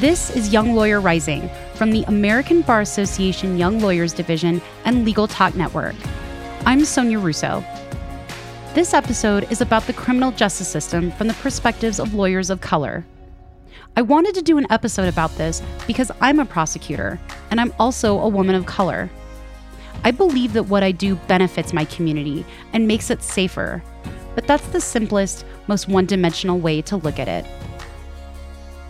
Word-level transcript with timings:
This 0.00 0.34
is 0.34 0.50
Young 0.50 0.74
Lawyer 0.74 0.98
Rising 0.98 1.50
from 1.74 1.90
the 1.90 2.04
American 2.04 2.62
Bar 2.62 2.80
Association 2.80 3.58
Young 3.58 3.80
Lawyers 3.80 4.14
Division 4.14 4.62
and 4.86 5.04
Legal 5.04 5.28
Talk 5.28 5.54
Network. 5.54 5.94
I'm 6.64 6.86
Sonia 6.86 7.18
Russo. 7.18 7.62
This 8.72 8.94
episode 8.94 9.52
is 9.52 9.60
about 9.60 9.86
the 9.86 9.92
criminal 9.92 10.32
justice 10.32 10.68
system 10.68 11.10
from 11.10 11.28
the 11.28 11.34
perspectives 11.34 12.00
of 12.00 12.14
lawyers 12.14 12.48
of 12.48 12.62
color. 12.62 13.04
I 13.94 14.00
wanted 14.00 14.34
to 14.36 14.42
do 14.42 14.56
an 14.56 14.66
episode 14.70 15.06
about 15.06 15.36
this 15.36 15.62
because 15.86 16.10
I'm 16.22 16.38
a 16.38 16.46
prosecutor 16.46 17.20
and 17.50 17.60
I'm 17.60 17.74
also 17.78 18.20
a 18.20 18.28
woman 18.28 18.54
of 18.54 18.64
color. 18.64 19.10
I 20.02 20.12
believe 20.12 20.54
that 20.54 20.62
what 20.62 20.82
I 20.82 20.92
do 20.92 21.16
benefits 21.28 21.74
my 21.74 21.84
community 21.84 22.46
and 22.72 22.88
makes 22.88 23.10
it 23.10 23.22
safer, 23.22 23.82
but 24.34 24.46
that's 24.46 24.66
the 24.68 24.80
simplest, 24.80 25.44
most 25.66 25.88
one 25.88 26.06
dimensional 26.06 26.58
way 26.58 26.80
to 26.80 26.96
look 26.96 27.18
at 27.18 27.28
it. 27.28 27.44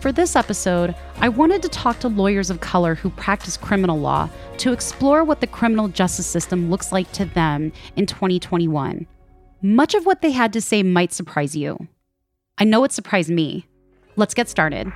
For 0.01 0.11
this 0.11 0.35
episode, 0.35 0.95
I 1.17 1.29
wanted 1.29 1.61
to 1.61 1.69
talk 1.69 1.99
to 1.99 2.07
lawyers 2.07 2.49
of 2.49 2.59
color 2.59 2.95
who 2.95 3.11
practice 3.11 3.55
criminal 3.55 3.99
law 3.99 4.31
to 4.57 4.73
explore 4.73 5.23
what 5.23 5.41
the 5.41 5.45
criminal 5.47 5.89
justice 5.89 6.25
system 6.25 6.71
looks 6.71 6.91
like 6.91 7.11
to 7.11 7.25
them 7.25 7.71
in 7.95 8.07
2021. 8.07 9.05
Much 9.61 9.93
of 9.93 10.07
what 10.07 10.23
they 10.23 10.31
had 10.31 10.53
to 10.53 10.59
say 10.59 10.81
might 10.81 11.13
surprise 11.13 11.55
you. 11.55 11.87
I 12.57 12.63
know 12.63 12.83
it 12.83 12.91
surprised 12.91 13.29
me. 13.29 13.67
Let's 14.15 14.33
get 14.33 14.49
started. 14.49 14.91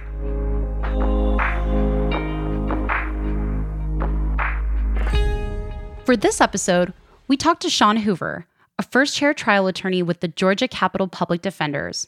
For 6.03 6.17
this 6.17 6.41
episode, 6.41 6.93
we 7.27 7.37
talked 7.37 7.61
to 7.61 7.69
Shawn 7.69 7.97
Hoover, 7.97 8.47
a 8.79 8.83
first 8.83 9.15
chair 9.15 9.35
trial 9.35 9.67
attorney 9.67 10.01
with 10.01 10.21
the 10.21 10.29
Georgia 10.29 10.67
Capital 10.67 11.07
Public 11.07 11.43
Defenders. 11.43 12.07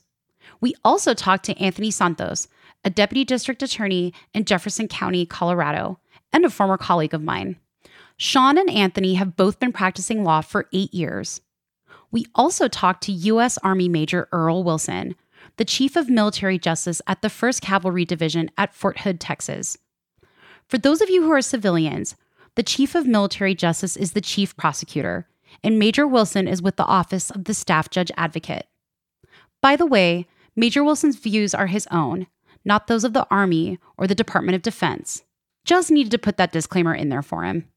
We 0.62 0.74
also 0.84 1.14
talked 1.14 1.46
to 1.46 1.58
Anthony 1.60 1.92
Santos, 1.92 2.48
a 2.88 2.90
deputy 2.90 3.26
district 3.26 3.62
attorney 3.62 4.14
in 4.34 4.46
Jefferson 4.46 4.88
County, 4.88 5.26
Colorado, 5.26 6.00
and 6.32 6.46
a 6.46 6.50
former 6.50 6.78
colleague 6.78 7.14
of 7.14 7.22
mine. 7.22 7.58
Shawn 8.16 8.58
and 8.58 8.70
Anthony 8.70 9.16
have 9.16 9.36
both 9.36 9.60
been 9.60 9.74
practicing 9.74 10.24
law 10.24 10.40
for 10.40 10.70
eight 10.72 10.94
years. 10.94 11.42
We 12.12 12.28
also 12.34 12.70
talked 12.70 13.04
to 13.04 13.12
U.S. 13.12 13.58
Army 13.58 13.90
Major 13.90 14.30
Earl 14.32 14.64
Wilson, 14.64 15.16
the 15.58 15.66
Chief 15.66 15.98
of 15.98 16.10
Military 16.10 16.58
Justice 16.58 17.02
at 17.08 17.22
the 17.22 17.28
1st 17.28 17.60
Cavalry 17.60 18.06
Division 18.06 18.50
at 18.58 18.74
Fort 18.74 19.02
Hood, 19.02 19.20
Texas. 19.20 19.78
For 20.70 20.78
those 20.78 21.02
of 21.02 21.10
you 21.10 21.24
who 21.24 21.32
are 21.34 21.42
civilians, 21.42 22.16
the 22.56 22.64
Chief 22.64 22.96
of 22.96 23.06
Military 23.06 23.54
Justice 23.54 23.98
is 23.98 24.14
the 24.14 24.22
Chief 24.22 24.56
Prosecutor, 24.56 25.28
and 25.62 25.78
Major 25.78 26.08
Wilson 26.08 26.48
is 26.48 26.62
with 26.62 26.78
the 26.78 26.86
Office 26.86 27.32
of 27.32 27.44
the 27.44 27.54
Staff 27.54 27.90
Judge 27.90 28.14
Advocate. 28.16 28.66
By 29.62 29.76
the 29.76 29.86
way, 29.86 30.26
Major 30.56 30.86
Wilson's 30.86 31.18
views 31.18 31.54
are 31.54 31.68
his 31.68 31.86
own, 31.92 32.28
not 32.68 32.88
those 32.88 33.04
of 33.04 33.14
the 33.14 33.26
Army 33.32 33.80
or 33.98 34.06
the 34.06 34.14
Department 34.14 34.56
of 34.56 34.62
Defense. 34.62 35.24
Just 35.66 35.90
needed 35.90 36.12
to 36.12 36.20
put 36.20 36.38
that 36.38 36.52
disclaimer 36.52 36.94
in 36.94 37.10
there 37.10 37.24
for 37.24 37.44
him. 37.44 37.68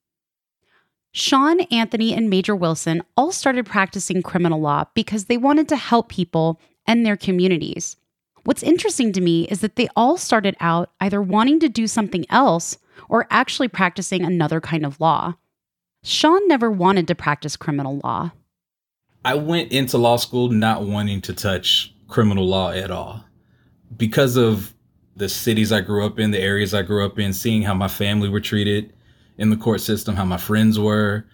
Shawn, 1.12 1.60
Anthony, 1.72 2.12
and 2.12 2.28
Major 2.28 2.54
Wilson 2.54 3.02
all 3.16 3.32
started 3.32 3.66
practicing 3.66 4.22
criminal 4.22 4.60
law 4.60 4.84
because 4.94 5.24
they 5.24 5.36
wanted 5.36 5.68
to 5.68 5.76
help 5.76 6.08
people 6.08 6.60
and 6.86 7.04
their 7.04 7.16
communities. 7.16 7.96
What's 8.44 8.62
interesting 8.62 9.12
to 9.12 9.20
me 9.20 9.44
is 9.44 9.60
that 9.60 9.76
they 9.76 9.88
all 9.96 10.16
started 10.16 10.56
out 10.60 10.90
either 11.00 11.20
wanting 11.20 11.60
to 11.60 11.68
do 11.68 11.86
something 11.86 12.26
else 12.30 12.78
or 13.08 13.26
actually 13.30 13.68
practicing 13.68 14.24
another 14.24 14.60
kind 14.60 14.84
of 14.84 15.00
law. 15.00 15.34
Shawn 16.02 16.46
never 16.48 16.70
wanted 16.70 17.08
to 17.08 17.14
practice 17.14 17.56
criminal 17.56 18.00
law. 18.02 18.32
I 19.24 19.34
went 19.34 19.72
into 19.72 19.98
law 19.98 20.16
school 20.16 20.48
not 20.48 20.84
wanting 20.84 21.20
to 21.22 21.34
touch 21.34 21.94
criminal 22.08 22.46
law 22.46 22.70
at 22.70 22.90
all 22.90 23.24
because 23.96 24.36
of 24.36 24.74
the 25.20 25.28
cities 25.28 25.70
I 25.70 25.82
grew 25.82 26.04
up 26.04 26.18
in, 26.18 26.30
the 26.30 26.40
areas 26.40 26.72
I 26.72 26.80
grew 26.80 27.04
up 27.04 27.18
in, 27.18 27.34
seeing 27.34 27.62
how 27.62 27.74
my 27.74 27.88
family 27.88 28.30
were 28.30 28.40
treated 28.40 28.92
in 29.36 29.50
the 29.50 29.56
court 29.56 29.82
system, 29.82 30.16
how 30.16 30.24
my 30.24 30.38
friends 30.38 30.78
were. 30.78 31.26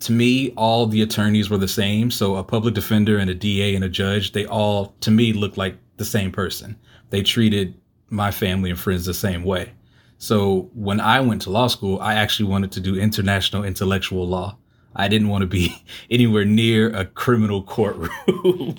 To 0.00 0.12
me, 0.12 0.52
all 0.56 0.86
the 0.86 1.02
attorneys 1.02 1.50
were 1.50 1.58
the 1.58 1.68
same. 1.68 2.10
So 2.10 2.36
a 2.36 2.42
public 2.42 2.72
defender 2.72 3.18
and 3.18 3.28
a 3.28 3.34
DA 3.34 3.74
and 3.74 3.84
a 3.84 3.90
judge, 3.90 4.32
they 4.32 4.46
all, 4.46 4.94
to 5.00 5.10
me, 5.10 5.34
looked 5.34 5.58
like 5.58 5.76
the 5.98 6.04
same 6.04 6.32
person. 6.32 6.78
They 7.10 7.22
treated 7.22 7.78
my 8.08 8.30
family 8.30 8.70
and 8.70 8.80
friends 8.80 9.04
the 9.04 9.12
same 9.12 9.44
way. 9.44 9.74
So 10.16 10.70
when 10.74 10.98
I 10.98 11.20
went 11.20 11.42
to 11.42 11.50
law 11.50 11.66
school, 11.66 12.00
I 12.00 12.14
actually 12.14 12.48
wanted 12.48 12.72
to 12.72 12.80
do 12.80 12.98
international 12.98 13.64
intellectual 13.64 14.26
law. 14.26 14.56
I 14.96 15.08
didn't 15.08 15.28
want 15.28 15.42
to 15.42 15.46
be 15.46 15.84
anywhere 16.10 16.46
near 16.46 16.88
a 16.96 17.04
criminal 17.04 17.62
courtroom. 17.62 18.78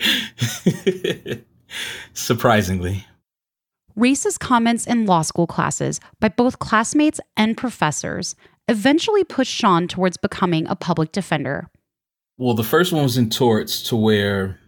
Surprisingly. 2.14 3.04
Racist 3.98 4.38
comments 4.38 4.86
in 4.86 5.06
law 5.06 5.22
school 5.22 5.48
classes 5.48 5.98
by 6.20 6.28
both 6.28 6.60
classmates 6.60 7.18
and 7.36 7.56
professors 7.56 8.36
eventually 8.68 9.24
pushed 9.24 9.52
Shawn 9.52 9.88
towards 9.88 10.16
becoming 10.16 10.68
a 10.68 10.76
public 10.76 11.10
defender. 11.10 11.68
Well, 12.36 12.54
the 12.54 12.62
first 12.62 12.92
one 12.92 13.02
was 13.02 13.16
in 13.16 13.28
torts 13.28 13.82
to 13.88 13.96
where 13.96 14.60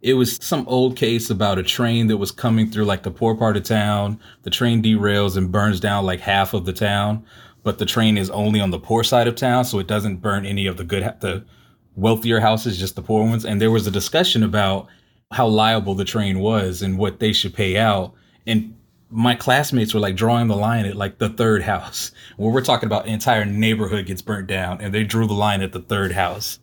it 0.00 0.14
was 0.14 0.44
some 0.44 0.66
old 0.66 0.96
case 0.96 1.30
about 1.30 1.60
a 1.60 1.62
train 1.62 2.08
that 2.08 2.16
was 2.16 2.32
coming 2.32 2.72
through 2.72 2.86
like 2.86 3.04
the 3.04 3.12
poor 3.12 3.36
part 3.36 3.56
of 3.56 3.62
town. 3.62 4.18
The 4.42 4.50
train 4.50 4.82
derails 4.82 5.36
and 5.36 5.52
burns 5.52 5.78
down 5.78 6.04
like 6.04 6.18
half 6.18 6.52
of 6.52 6.64
the 6.64 6.72
town, 6.72 7.24
but 7.62 7.78
the 7.78 7.86
train 7.86 8.18
is 8.18 8.30
only 8.30 8.58
on 8.58 8.72
the 8.72 8.80
poor 8.80 9.04
side 9.04 9.28
of 9.28 9.36
town, 9.36 9.64
so 9.64 9.78
it 9.78 9.86
doesn't 9.86 10.16
burn 10.16 10.44
any 10.44 10.66
of 10.66 10.76
the 10.76 10.82
good, 10.82 11.04
the 11.20 11.44
wealthier 11.94 12.40
houses, 12.40 12.80
just 12.80 12.96
the 12.96 13.02
poor 13.02 13.24
ones. 13.24 13.44
And 13.44 13.60
there 13.60 13.70
was 13.70 13.86
a 13.86 13.92
discussion 13.92 14.42
about 14.42 14.88
how 15.30 15.46
liable 15.46 15.94
the 15.94 16.04
train 16.04 16.40
was 16.40 16.82
and 16.82 16.98
what 16.98 17.20
they 17.20 17.32
should 17.32 17.54
pay 17.54 17.76
out. 17.76 18.14
And 18.46 18.76
my 19.10 19.34
classmates 19.34 19.92
were 19.92 20.00
like 20.00 20.16
drawing 20.16 20.48
the 20.48 20.56
line 20.56 20.86
at 20.86 20.96
like 20.96 21.18
the 21.18 21.28
third 21.28 21.62
house, 21.62 22.12
where 22.36 22.52
we're 22.52 22.62
talking 22.62 22.86
about 22.86 23.06
entire 23.06 23.44
neighborhood 23.44 24.06
gets 24.06 24.22
burnt 24.22 24.46
down, 24.46 24.80
and 24.80 24.92
they 24.92 25.04
drew 25.04 25.26
the 25.26 25.34
line 25.34 25.62
at 25.62 25.72
the 25.72 25.80
third 25.80 26.12
house. 26.12 26.58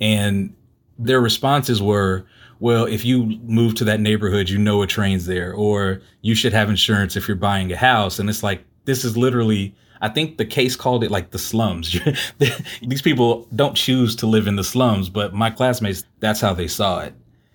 And 0.00 0.54
their 0.98 1.20
responses 1.20 1.82
were, 1.82 2.26
well, 2.58 2.84
if 2.84 3.04
you 3.04 3.38
move 3.44 3.74
to 3.76 3.84
that 3.84 4.00
neighborhood, 4.00 4.48
you 4.48 4.58
know 4.58 4.82
a 4.82 4.86
train's 4.86 5.26
there, 5.26 5.52
or 5.52 6.02
you 6.20 6.34
should 6.34 6.52
have 6.52 6.68
insurance 6.68 7.16
if 7.16 7.26
you're 7.26 7.36
buying 7.36 7.72
a 7.72 7.76
house. 7.76 8.18
And 8.18 8.28
it's 8.28 8.42
like, 8.42 8.64
this 8.84 9.04
is 9.04 9.16
literally, 9.16 9.74
I 10.02 10.08
think 10.08 10.36
the 10.36 10.44
case 10.44 10.76
called 10.76 11.02
it 11.02 11.10
like 11.10 11.30
the 11.30 11.38
slums. 11.38 11.98
These 12.82 13.02
people 13.02 13.48
don't 13.54 13.74
choose 13.74 14.14
to 14.16 14.26
live 14.26 14.46
in 14.46 14.56
the 14.56 14.64
slums, 14.64 15.08
but 15.08 15.32
my 15.32 15.50
classmates, 15.50 16.04
that's 16.20 16.40
how 16.40 16.52
they 16.52 16.68
saw 16.68 17.00
it. 17.00 17.14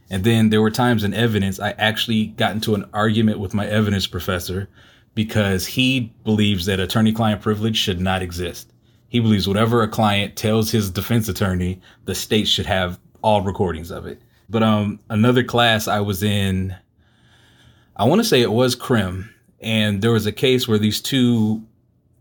And 0.10 0.24
then 0.24 0.50
there 0.50 0.62
were 0.62 0.72
times 0.72 1.04
in 1.04 1.14
evidence, 1.14 1.60
I 1.60 1.72
actually 1.72 2.28
got 2.28 2.52
into 2.52 2.76
an 2.76 2.86
argument 2.94 3.40
with 3.40 3.54
my 3.54 3.66
evidence 3.68 4.06
professor 4.06 4.70
because 5.16 5.66
he 5.66 6.14
believes 6.24 6.66
that 6.66 6.80
attorney 6.80 7.12
client 7.12 7.42
privilege 7.42 7.78
should 7.78 8.00
not 8.00 8.22
exist. 8.22 8.72
He 9.08 9.20
believes 9.20 9.48
whatever 9.48 9.82
a 9.82 9.88
client 9.88 10.36
tells 10.36 10.72
his 10.72 10.92
defense 10.92 11.30
attorney, 11.30 11.80
the 12.04 12.14
state 12.14 12.48
should 12.48 12.66
have 12.66 13.00
all 13.22 13.42
recordings 13.42 13.92
of 13.92 14.06
it. 14.06 14.22
But 14.50 14.62
um, 14.62 15.00
another 15.10 15.44
class 15.44 15.88
I 15.88 16.02
was 16.02 16.22
in, 16.22 16.76
I 17.96 18.04
want 18.04 18.20
to 18.20 18.28
say 18.28 18.42
it 18.42 18.52
was 18.52 18.76
crim, 18.76 19.34
and 19.62 20.02
there 20.02 20.12
was 20.12 20.26
a 20.26 20.32
case 20.32 20.68
where 20.68 20.78
these 20.78 21.02
two, 21.02 21.64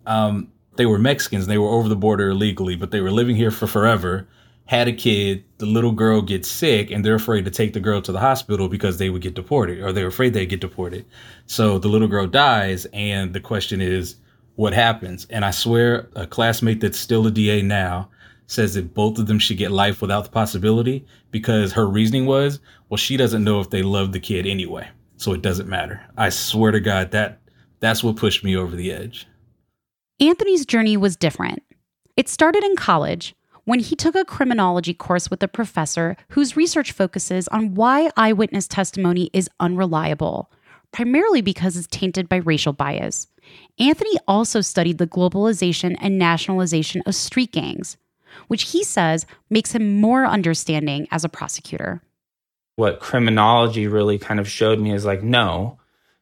um, 0.07 0.51
they 0.77 0.87
were 0.87 0.99
Mexicans. 0.99 1.47
They 1.47 1.59
were 1.59 1.69
over 1.69 1.89
the 1.89 1.97
border 1.97 2.31
illegally, 2.31 2.77
but 2.77 2.91
they 2.91 3.01
were 3.01 3.11
living 3.11 3.37
here 3.37 3.51
for 3.51 3.67
forever. 3.67 4.27
Had 4.67 4.89
a 4.89 4.93
kid. 4.93 5.45
The 5.59 5.67
little 5.67 5.93
girl 5.93 6.23
gets 6.23 6.49
sick, 6.49 6.91
and 6.91 7.05
they're 7.05 7.15
afraid 7.15 7.45
to 7.45 7.51
take 7.51 7.73
the 7.75 7.81
girl 7.81 8.01
to 8.03 8.13
the 8.13 8.21
hospital 8.21 8.69
because 8.69 8.99
they 8.99 9.11
would 9.11 9.23
get 9.23 9.35
deported, 9.35 9.81
or 9.81 9.93
they're 9.93 10.07
afraid 10.07 10.33
they'd 10.33 10.47
get 10.47 10.61
deported. 10.61 11.05
So 11.47 11.79
the 11.79 11.89
little 11.89 12.09
girl 12.09 12.27
dies, 12.27 12.87
and 12.93 13.35
the 13.35 13.41
question 13.41 13.81
is, 13.81 14.17
what 14.57 14.73
happens? 14.73 15.27
And 15.31 15.45
I 15.45 15.51
swear, 15.51 16.09
a 16.15 16.27
classmate 16.27 16.81
that's 16.81 16.99
still 16.99 17.27
a 17.27 17.31
DA 17.31 17.63
now 17.63 18.09
says 18.47 18.75
that 18.75 18.95
both 18.95 19.19
of 19.19 19.27
them 19.27 19.39
should 19.39 19.57
get 19.57 19.71
life 19.71 20.01
without 20.01 20.25
the 20.25 20.31
possibility 20.31 21.05
because 21.31 21.73
her 21.73 21.87
reasoning 21.87 22.27
was, 22.27 22.61
well, 22.89 22.99
she 22.99 23.17
doesn't 23.17 23.45
know 23.45 23.61
if 23.61 23.71
they 23.71 23.83
love 23.83 24.13
the 24.13 24.21
kid 24.21 24.47
anyway, 24.47 24.89
so 25.17 25.33
it 25.33 25.43
doesn't 25.43 25.69
matter. 25.69 26.01
I 26.17 26.29
swear 26.29 26.71
to 26.71 26.81
God, 26.81 27.11
that 27.13 27.41
that's 27.81 28.05
what 28.05 28.17
pushed 28.17 28.45
me 28.45 28.57
over 28.57 28.77
the 28.77 28.93
edge. 28.93 29.27
Anthony's 30.21 30.65
journey 30.65 30.97
was 30.97 31.17
different. 31.17 31.63
It 32.17 32.29
started 32.29 32.63
in 32.63 32.77
college 32.77 33.35
when 33.65 33.81
he 33.81 33.97
took 33.97 34.15
a 34.15 34.25
criminology 34.25 34.95
course 34.95 35.31
with 35.31 35.43
a 35.43 35.49
professor 35.49 36.17
whose 36.31 36.57
research 36.57 36.93
focuses 36.93 37.49
on 37.49 37.75
why 37.75 38.11
eyewitness 38.17 38.69
testimony 38.69 39.31
is 39.33 39.49
unreliable, 39.61 40.51
primarily 40.93 41.41
because 41.41 41.77
it's 41.77 41.87
tainted 41.87 42.29
by 42.29 42.37
racial 42.37 42.73
bias. 42.73 43.29
Anthony 43.79 44.19
also 44.29 44.61
studied 44.61 44.99
the 44.99 45.07
globalization 45.07 45.97
and 46.01 46.19
nationalization 46.19 47.03
of 47.07 47.15
street 47.15 47.53
gangs, 47.53 47.97
which 48.49 48.71
he 48.71 48.85
says 48.85 49.27
makes 49.51 49.73
him 49.73 50.01
more 50.01 50.27
understanding 50.27 51.09
as 51.11 51.25
a 51.25 51.29
prosecutor. 51.29 52.03
What 52.77 53.01
criminology 53.01 53.87
really 53.87 54.19
kind 54.19 54.41
of 54.41 54.49
showed 54.49 54.81
me 54.81 54.93
is 54.93 55.05
like, 55.05 55.23
no, 55.23 55.79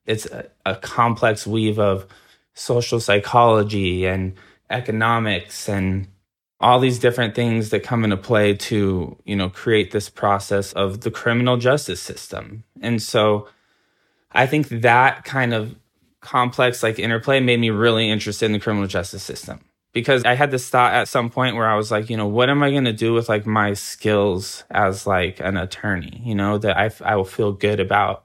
it's 0.07 0.27
a, 0.27 0.49
a 0.67 0.77
complex 0.77 1.47
weave 1.47 1.79
of 1.79 2.07
social 2.55 3.01
psychology 3.01 4.07
and 4.07 4.35
economics 4.69 5.69
and 5.69 6.07
all 6.63 6.79
these 6.79 7.01
different 7.01 7.35
things 7.35 7.71
that 7.71 7.83
come 7.83 8.05
into 8.05 8.17
play 8.17 8.55
to, 8.55 9.17
you 9.25 9.35
know, 9.35 9.51
create 9.51 9.91
this 9.91 10.09
process 10.09 10.73
of 10.75 11.01
the 11.01 11.11
criminal 11.11 11.57
justice 11.57 12.01
system. 12.01 12.63
And 12.81 13.03
so 13.03 13.49
I 14.31 14.47
think 14.47 14.69
that 14.69 15.25
kind 15.25 15.53
of 15.53 15.75
complex 16.21 16.83
like 16.83 17.01
interplay 17.01 17.41
made 17.41 17.59
me 17.59 17.71
really 17.71 18.09
interested 18.09 18.47
in 18.47 18.53
the 18.53 18.61
criminal 18.61 18.87
justice 18.87 19.25
system 19.25 19.59
because 19.93 20.25
I 20.25 20.35
had 20.35 20.53
this 20.53 20.69
thought 20.69 20.95
at 20.95 21.09
some 21.09 21.31
point 21.31 21.57
where 21.57 21.69
I 21.69 21.75
was 21.75 21.91
like, 21.91 22.09
you 22.09 22.17
know, 22.17 22.29
what 22.29 22.49
am 22.49 22.63
I 22.63 22.71
going 22.71 22.85
to 22.85 22.93
do 22.93 23.13
with 23.13 23.29
like 23.29 23.45
my 23.45 23.75
skills 23.75 24.63
as 24.71 25.05
like 25.05 25.41
an 25.41 25.57
attorney, 25.57 26.23
you 26.25 26.37
know, 26.37 26.59
that 26.59 26.77
I, 26.77 26.91
I 27.05 27.17
will 27.17 27.25
feel 27.25 27.53
good 27.53 27.81
about 27.81 28.25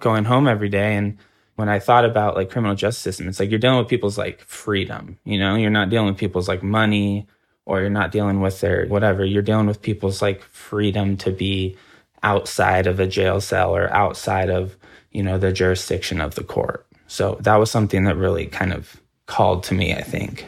going 0.00 0.24
home 0.24 0.46
every 0.46 0.68
day. 0.68 0.94
And 0.94 1.18
when 1.56 1.68
I 1.68 1.80
thought 1.80 2.04
about 2.04 2.36
like 2.36 2.48
criminal 2.48 2.76
justice 2.76 3.02
system, 3.02 3.28
it's 3.28 3.40
like 3.40 3.50
you're 3.50 3.58
dealing 3.58 3.78
with 3.78 3.88
people's 3.88 4.16
like 4.16 4.40
freedom, 4.42 5.18
you 5.24 5.38
know, 5.38 5.56
you're 5.56 5.70
not 5.70 5.90
dealing 5.90 6.06
with 6.06 6.16
people's 6.18 6.48
like 6.48 6.62
money 6.62 7.26
or 7.66 7.80
you're 7.80 7.90
not 7.90 8.12
dealing 8.12 8.40
with 8.40 8.60
their 8.60 8.86
whatever. 8.86 9.24
You're 9.24 9.42
dealing 9.42 9.66
with 9.66 9.82
people's 9.82 10.22
like 10.22 10.42
freedom 10.42 11.16
to 11.18 11.30
be 11.30 11.76
outside 12.22 12.86
of 12.86 13.00
a 13.00 13.06
jail 13.06 13.40
cell 13.40 13.74
or 13.74 13.92
outside 13.92 14.50
of, 14.50 14.76
you 15.10 15.22
know, 15.22 15.38
the 15.38 15.52
jurisdiction 15.52 16.20
of 16.20 16.34
the 16.34 16.44
court. 16.44 16.86
So 17.06 17.36
that 17.40 17.56
was 17.56 17.70
something 17.70 18.04
that 18.04 18.16
really 18.16 18.46
kind 18.46 18.72
of 18.72 19.00
called 19.26 19.62
to 19.64 19.74
me, 19.74 19.94
I 19.94 20.02
think. 20.02 20.46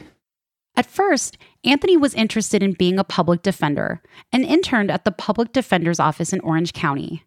At 0.77 0.87
first, 0.87 1.39
Anthony 1.65 1.97
was 1.97 2.15
interested 2.15 2.63
in 2.63 2.73
being 2.73 2.99
a 2.99 3.05
public 3.05 3.43
defender 3.43 4.03
and 4.33 4.45
interned 4.45 4.91
at 4.91 5.05
the 5.05 5.13
public 5.13 5.53
defender's 5.53 6.01
office 6.01 6.33
in 6.33 6.41
Orange 6.41 6.73
County. 6.73 7.25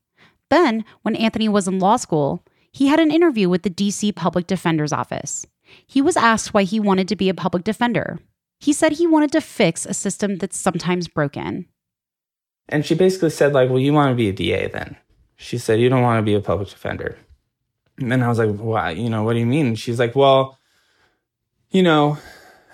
Then, 0.50 0.84
when 1.02 1.16
Anthony 1.16 1.50
was 1.50 1.68
in 1.68 1.80
law 1.80 1.98
school, 1.98 2.44
he 2.72 2.88
had 2.88 3.00
an 3.00 3.12
interview 3.12 3.50
with 3.50 3.64
the 3.64 3.70
DC 3.70 4.16
Public 4.16 4.48
Defender's 4.48 4.94
Office. 4.94 5.46
He 5.86 6.02
was 6.02 6.16
asked 6.16 6.54
why 6.54 6.64
he 6.64 6.80
wanted 6.80 7.08
to 7.08 7.16
be 7.16 7.30
a 7.30 7.34
public 7.34 7.64
defender. 7.64 8.20
He 8.60 8.74
said 8.74 8.94
he 8.94 9.08
wanted 9.08 9.32
to 9.34 9.42
fix 9.42 9.86
a 9.86 9.94
system 9.94 10.38
that's 10.38 10.58
sometimes 10.58 11.08
broken. 11.08 11.68
And 12.70 12.86
she 12.86 12.96
basically 12.96 13.30
said, 13.30 13.54
like, 13.54 13.70
well, 13.70 13.80
you 13.80 13.94
want 13.94 14.12
to 14.12 14.16
be 14.16 14.30
a 14.30 14.34
DA 14.34 14.68
then. 14.68 14.98
She 15.36 15.58
said, 15.58 15.80
you 15.80 15.90
don't 15.90 16.02
want 16.02 16.20
to 16.20 16.24
be 16.24 16.34
a 16.34 16.42
public 16.42 16.70
defender. 16.70 17.18
And 18.00 18.12
then 18.12 18.24
I 18.24 18.28
was 18.28 18.40
like, 18.40 18.56
why? 18.56 18.92
You 18.92 19.10
know, 19.10 19.24
what 19.24 19.34
do 19.34 19.40
you 19.40 19.46
mean? 19.46 19.76
She's 19.76 20.00
like, 20.00 20.16
well, 20.16 20.58
you 21.70 21.84
know, 21.84 22.18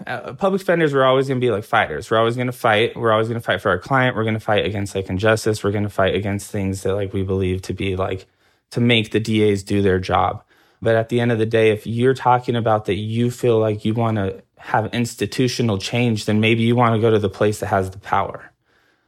uh, 0.07 0.33
public 0.33 0.59
defenders 0.59 0.93
we're 0.93 1.03
always 1.03 1.27
going 1.27 1.39
to 1.39 1.45
be 1.45 1.51
like 1.51 1.63
fighters 1.63 2.09
we're 2.09 2.17
always 2.17 2.35
going 2.35 2.47
to 2.47 2.51
fight 2.51 2.95
we're 2.97 3.11
always 3.11 3.27
going 3.27 3.39
to 3.39 3.45
fight 3.45 3.61
for 3.61 3.69
our 3.69 3.77
client 3.77 4.15
we're 4.15 4.23
going 4.23 4.33
to 4.33 4.39
fight 4.39 4.65
against 4.65 4.95
like 4.95 5.07
injustice 5.07 5.63
we're 5.63 5.71
going 5.71 5.83
to 5.83 5.89
fight 5.89 6.15
against 6.15 6.51
things 6.51 6.81
that 6.83 6.95
like 6.95 7.13
we 7.13 7.23
believe 7.23 7.61
to 7.61 7.73
be 7.73 7.95
like 7.95 8.25
to 8.71 8.81
make 8.81 9.11
the 9.11 9.19
das 9.19 9.63
do 9.63 9.81
their 9.81 9.99
job 9.99 10.43
but 10.81 10.95
at 10.95 11.09
the 11.09 11.21
end 11.21 11.31
of 11.31 11.37
the 11.37 11.45
day 11.45 11.69
if 11.69 11.87
you're 11.87 12.15
talking 12.15 12.55
about 12.55 12.85
that 12.85 12.95
you 12.95 13.31
feel 13.31 13.59
like 13.59 13.85
you 13.85 13.93
want 13.93 14.17
to 14.17 14.43
have 14.63 14.93
institutional 14.93 15.77
change 15.77 16.25
then 16.25 16.39
maybe 16.39 16.63
you 16.63 16.75
want 16.75 16.95
to 16.95 17.01
go 17.01 17.11
to 17.11 17.19
the 17.19 17.29
place 17.29 17.59
that 17.59 17.67
has 17.67 17.89
the 17.91 17.99
power 17.99 18.51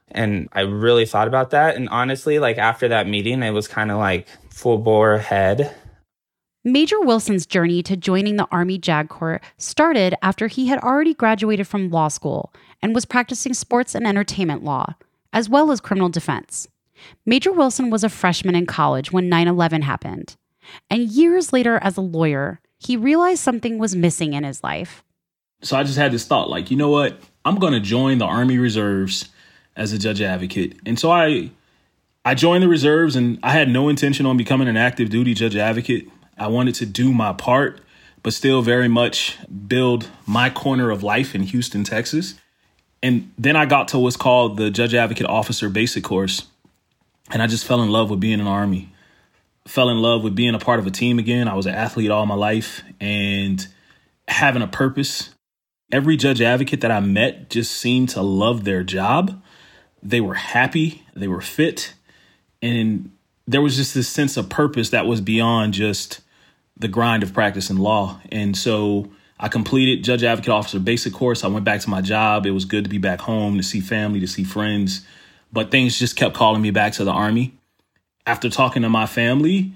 and 0.10 0.48
i 0.54 0.62
really 0.62 1.06
thought 1.06 1.28
about 1.28 1.50
that 1.50 1.75
and 1.75 1.90
honestly 1.90 2.40
like 2.40 2.57
after 2.57 2.88
that 2.88 3.07
meeting 3.07 3.42
it 3.42 3.52
was 3.52 3.68
kind 3.68 3.92
of 3.92 3.98
like 3.98 4.28
full 4.50 4.78
bore 4.78 5.13
ahead 5.13 5.75
Major 6.68 7.00
Wilson's 7.00 7.46
journey 7.46 7.84
to 7.84 7.96
joining 7.96 8.38
the 8.38 8.48
Army 8.52 8.80
JAG 8.80 9.07
Corps 9.07 9.40
started 9.60 10.16
after 10.24 10.48
he 10.48 10.66
had 10.66 10.80
already 10.80 11.13
graduated 11.13 11.68
from 11.68 11.92
law 11.92 12.07
school 12.07 12.52
and 12.81 12.96
was 12.96 13.06
practicing 13.06 13.54
sports 13.54 13.94
and 13.94 14.07
entertainment 14.07 14.63
law, 14.63 14.96
as 15.31 15.48
well 15.48 15.69
as 15.69 15.80
criminal 15.80 16.10
defense. 16.10 16.68
Major 17.24 17.52
Wilson 17.52 17.92
was 17.92 18.04
a 18.04 18.10
freshman 18.10 18.56
in 18.56 18.66
college 18.66 19.12
when 19.12 19.30
9 19.30 19.48
11 19.48 19.84
happened. 19.84 20.38
And 20.90 21.07
years 21.07 21.54
later, 21.54 21.78
as 21.84 21.98
a 21.98 22.02
lawyer, 22.02 22.60
he 22.80 22.98
realized 22.98 23.44
something 23.44 23.78
was 23.78 23.96
missing 23.96 24.34
in 24.34 24.44
his 24.44 24.63
life. 24.63 25.04
So 25.62 25.78
I 25.78 25.84
just 25.84 25.98
had 25.98 26.12
this 26.12 26.25
thought 26.25 26.50
like, 26.50 26.69
you 26.69 26.78
know 26.78 26.90
what? 26.90 27.19
I'm 27.44 27.56
going 27.56 27.74
to 27.74 27.80
join 27.80 28.18
the 28.18 28.25
Army 28.25 28.57
Reserves 28.57 29.30
as 29.75 29.94
a 29.94 30.00
judge 30.00 30.22
advocate. 30.22 30.80
And 30.86 31.00
so 31.00 31.12
I 31.12 31.52
I 32.24 32.34
joined 32.34 32.63
the 32.63 32.68
reserves 32.68 33.16
and 33.16 33.38
I 33.44 33.52
had 33.52 33.69
no 33.69 33.88
intention 33.88 34.25
on 34.25 34.36
becoming 34.36 34.68
an 34.68 34.78
active 34.78 35.10
duty 35.10 35.36
judge 35.36 35.56
advocate. 35.56 36.10
I 36.38 36.48
wanted 36.48 36.74
to 36.75 36.86
do 36.88 37.13
my 37.13 37.34
part, 37.34 37.81
but 38.24 38.34
still 38.34 38.63
very 38.63 38.88
much 38.88 39.38
build 39.68 40.10
my 40.25 40.50
corner 40.50 40.90
of 40.90 41.04
life 41.04 41.36
in 41.36 41.44
Houston, 41.44 41.84
Texas. 41.84 42.34
And 43.04 43.31
then 43.38 43.56
I 43.56 43.68
got 43.68 43.90
to 43.90 44.00
what's 44.00 44.18
called 44.18 44.57
the 44.57 44.72
Judge 44.72 44.96
Advocate 44.96 45.28
Officer 45.28 45.69
Basic 45.69 46.04
Course. 46.04 46.48
And 47.30 47.44
I 47.44 47.48
just 47.48 47.63
fell 47.63 47.84
in 47.84 47.92
love 47.92 48.10
with 48.10 48.19
being 48.19 48.40
an 48.40 48.48
Army. 48.48 48.92
Fell 49.68 49.90
in 49.90 49.98
love 49.98 50.24
with 50.24 50.34
being 50.34 50.56
a 50.56 50.60
part 50.60 50.80
of 50.80 50.88
a 50.88 50.92
team 50.92 51.19
again. 51.19 51.48
I 51.48 51.54
was 51.54 51.68
an 51.68 51.75
athlete 51.75 52.10
all 52.10 52.25
my 52.25 52.34
life 52.34 52.84
and 53.00 53.68
having 54.28 54.63
a 54.63 54.68
purpose. 54.68 55.34
Every 55.91 56.17
judge 56.17 56.41
advocate 56.41 56.81
that 56.81 56.91
I 56.91 56.99
met 56.99 57.49
just 57.49 57.71
seemed 57.71 58.09
to 58.09 58.21
love 58.21 58.63
their 58.63 58.83
job. 58.83 59.41
They 60.01 60.21
were 60.21 60.33
happy, 60.33 61.03
they 61.15 61.27
were 61.27 61.41
fit, 61.41 61.93
and 62.61 63.11
there 63.47 63.61
was 63.61 63.75
just 63.75 63.93
this 63.93 64.09
sense 64.09 64.37
of 64.37 64.49
purpose 64.49 64.89
that 64.89 65.05
was 65.05 65.21
beyond 65.21 65.73
just 65.73 66.21
the 66.77 66.87
grind 66.87 67.23
of 67.23 67.33
practice 67.33 67.67
practicing 67.67 67.77
law. 67.77 68.19
And 68.31 68.57
so 68.57 69.11
I 69.39 69.47
completed 69.47 70.03
Judge 70.03 70.23
Advocate 70.23 70.49
Officer 70.49 70.79
basic 70.79 71.13
course. 71.13 71.43
I 71.43 71.47
went 71.47 71.65
back 71.65 71.81
to 71.81 71.89
my 71.89 72.01
job. 72.01 72.45
It 72.45 72.51
was 72.51 72.65
good 72.65 72.83
to 72.83 72.89
be 72.89 72.97
back 72.97 73.21
home, 73.21 73.57
to 73.57 73.63
see 73.63 73.79
family, 73.79 74.19
to 74.19 74.27
see 74.27 74.43
friends. 74.43 75.05
But 75.53 75.71
things 75.71 75.99
just 75.99 76.15
kept 76.15 76.35
calling 76.35 76.61
me 76.61 76.71
back 76.71 76.93
to 76.93 77.03
the 77.03 77.11
Army. 77.11 77.53
After 78.25 78.49
talking 78.49 78.81
to 78.81 78.89
my 78.89 79.05
family 79.05 79.73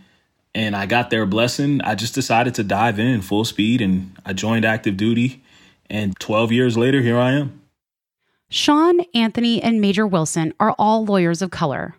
and 0.56 0.76
I 0.76 0.88
got 0.88 1.10
their 1.10 1.26
blessing, 1.26 1.82
I 1.82 1.96
just 1.96 2.16
decided 2.16 2.56
to 2.56 2.64
dive 2.64 3.00
in 3.00 3.22
full 3.22 3.46
speed 3.46 3.82
and 3.82 4.18
I 4.26 4.34
joined 4.34 4.66
active 4.66 4.98
duty. 4.98 5.44
And 5.90 6.20
12 6.20 6.52
years 6.52 6.78
later, 6.78 7.02
here 7.02 7.18
I 7.18 7.32
am. 7.32 7.62
Shawn, 8.50 9.02
Anthony, 9.14 9.62
and 9.62 9.82
Major 9.82 10.08
Wilson 10.08 10.54
are 10.60 10.76
all 10.80 11.06
lawyers 11.06 11.42
of 11.42 11.52
color. 11.52 11.96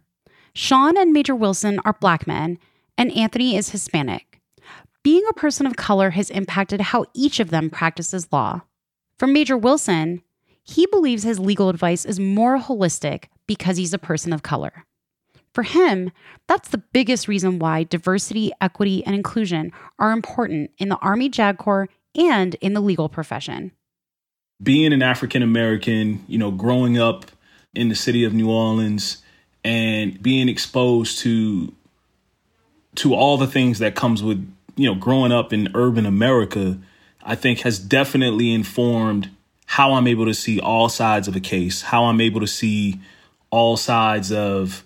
Shawn 0.52 0.96
and 0.96 1.12
Major 1.12 1.34
Wilson 1.34 1.80
are 1.84 1.92
black 2.00 2.26
men, 2.26 2.58
and 2.98 3.12
Anthony 3.12 3.56
is 3.56 3.70
Hispanic 3.70 4.30
being 5.02 5.22
a 5.28 5.34
person 5.34 5.66
of 5.66 5.76
color 5.76 6.10
has 6.10 6.30
impacted 6.30 6.80
how 6.80 7.06
each 7.14 7.40
of 7.40 7.50
them 7.50 7.70
practices 7.70 8.28
law. 8.30 8.62
For 9.18 9.26
Major 9.26 9.56
Wilson, 9.56 10.22
he 10.62 10.86
believes 10.86 11.22
his 11.22 11.38
legal 11.38 11.68
advice 11.68 12.04
is 12.04 12.20
more 12.20 12.58
holistic 12.58 13.24
because 13.46 13.76
he's 13.76 13.94
a 13.94 13.98
person 13.98 14.32
of 14.32 14.42
color. 14.42 14.84
For 15.54 15.62
him, 15.62 16.12
that's 16.46 16.68
the 16.68 16.78
biggest 16.92 17.26
reason 17.26 17.58
why 17.58 17.82
diversity, 17.82 18.52
equity, 18.60 19.04
and 19.04 19.16
inclusion 19.16 19.72
are 19.98 20.12
important 20.12 20.70
in 20.78 20.88
the 20.88 20.98
Army 20.98 21.28
JAG 21.28 21.58
Corps 21.58 21.88
and 22.14 22.54
in 22.56 22.74
the 22.74 22.80
legal 22.80 23.08
profession. 23.08 23.72
Being 24.62 24.92
an 24.92 25.02
African 25.02 25.42
American, 25.42 26.24
you 26.28 26.38
know, 26.38 26.50
growing 26.50 26.98
up 26.98 27.30
in 27.74 27.88
the 27.88 27.94
city 27.94 28.24
of 28.24 28.34
New 28.34 28.50
Orleans 28.50 29.22
and 29.64 30.20
being 30.22 30.48
exposed 30.48 31.18
to 31.20 31.72
to 32.96 33.14
all 33.14 33.36
the 33.36 33.46
things 33.46 33.78
that 33.78 33.94
comes 33.94 34.22
with 34.22 34.46
you 34.80 34.86
know, 34.86 34.94
growing 34.94 35.30
up 35.30 35.52
in 35.52 35.68
urban 35.74 36.06
America, 36.06 36.78
I 37.22 37.34
think 37.34 37.60
has 37.60 37.78
definitely 37.78 38.50
informed 38.50 39.30
how 39.66 39.92
I'm 39.92 40.06
able 40.06 40.24
to 40.24 40.32
see 40.32 40.58
all 40.58 40.88
sides 40.88 41.28
of 41.28 41.36
a 41.36 41.40
case, 41.40 41.82
how 41.82 42.04
I'm 42.04 42.20
able 42.20 42.40
to 42.40 42.46
see 42.46 42.98
all 43.50 43.76
sides 43.76 44.32
of 44.32 44.84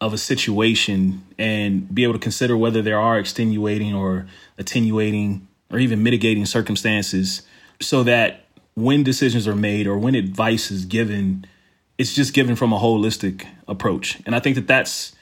of 0.00 0.14
a 0.14 0.18
situation 0.18 1.26
and 1.38 1.92
be 1.92 2.04
able 2.04 2.14
to 2.14 2.18
consider 2.18 2.56
whether 2.56 2.80
there 2.80 2.98
are 2.98 3.18
extenuating 3.18 3.92
or 3.92 4.26
attenuating 4.56 5.46
or 5.70 5.78
even 5.78 6.02
mitigating 6.02 6.46
circumstances 6.46 7.42
so 7.80 8.04
that 8.04 8.44
when 8.78 9.02
decisions 9.02 9.46
are 9.46 9.56
made 9.56 9.86
or 9.86 9.98
when 9.98 10.14
advice 10.14 10.70
is 10.70 10.84
given 10.84 11.44
it's 11.98 12.14
just 12.14 12.32
given 12.32 12.54
from 12.54 12.72
a 12.72 12.78
holistic 12.78 13.46
approach 13.66 14.20
and 14.26 14.34
i 14.34 14.40
think 14.40 14.54
that 14.56 14.66
that's 14.66 15.14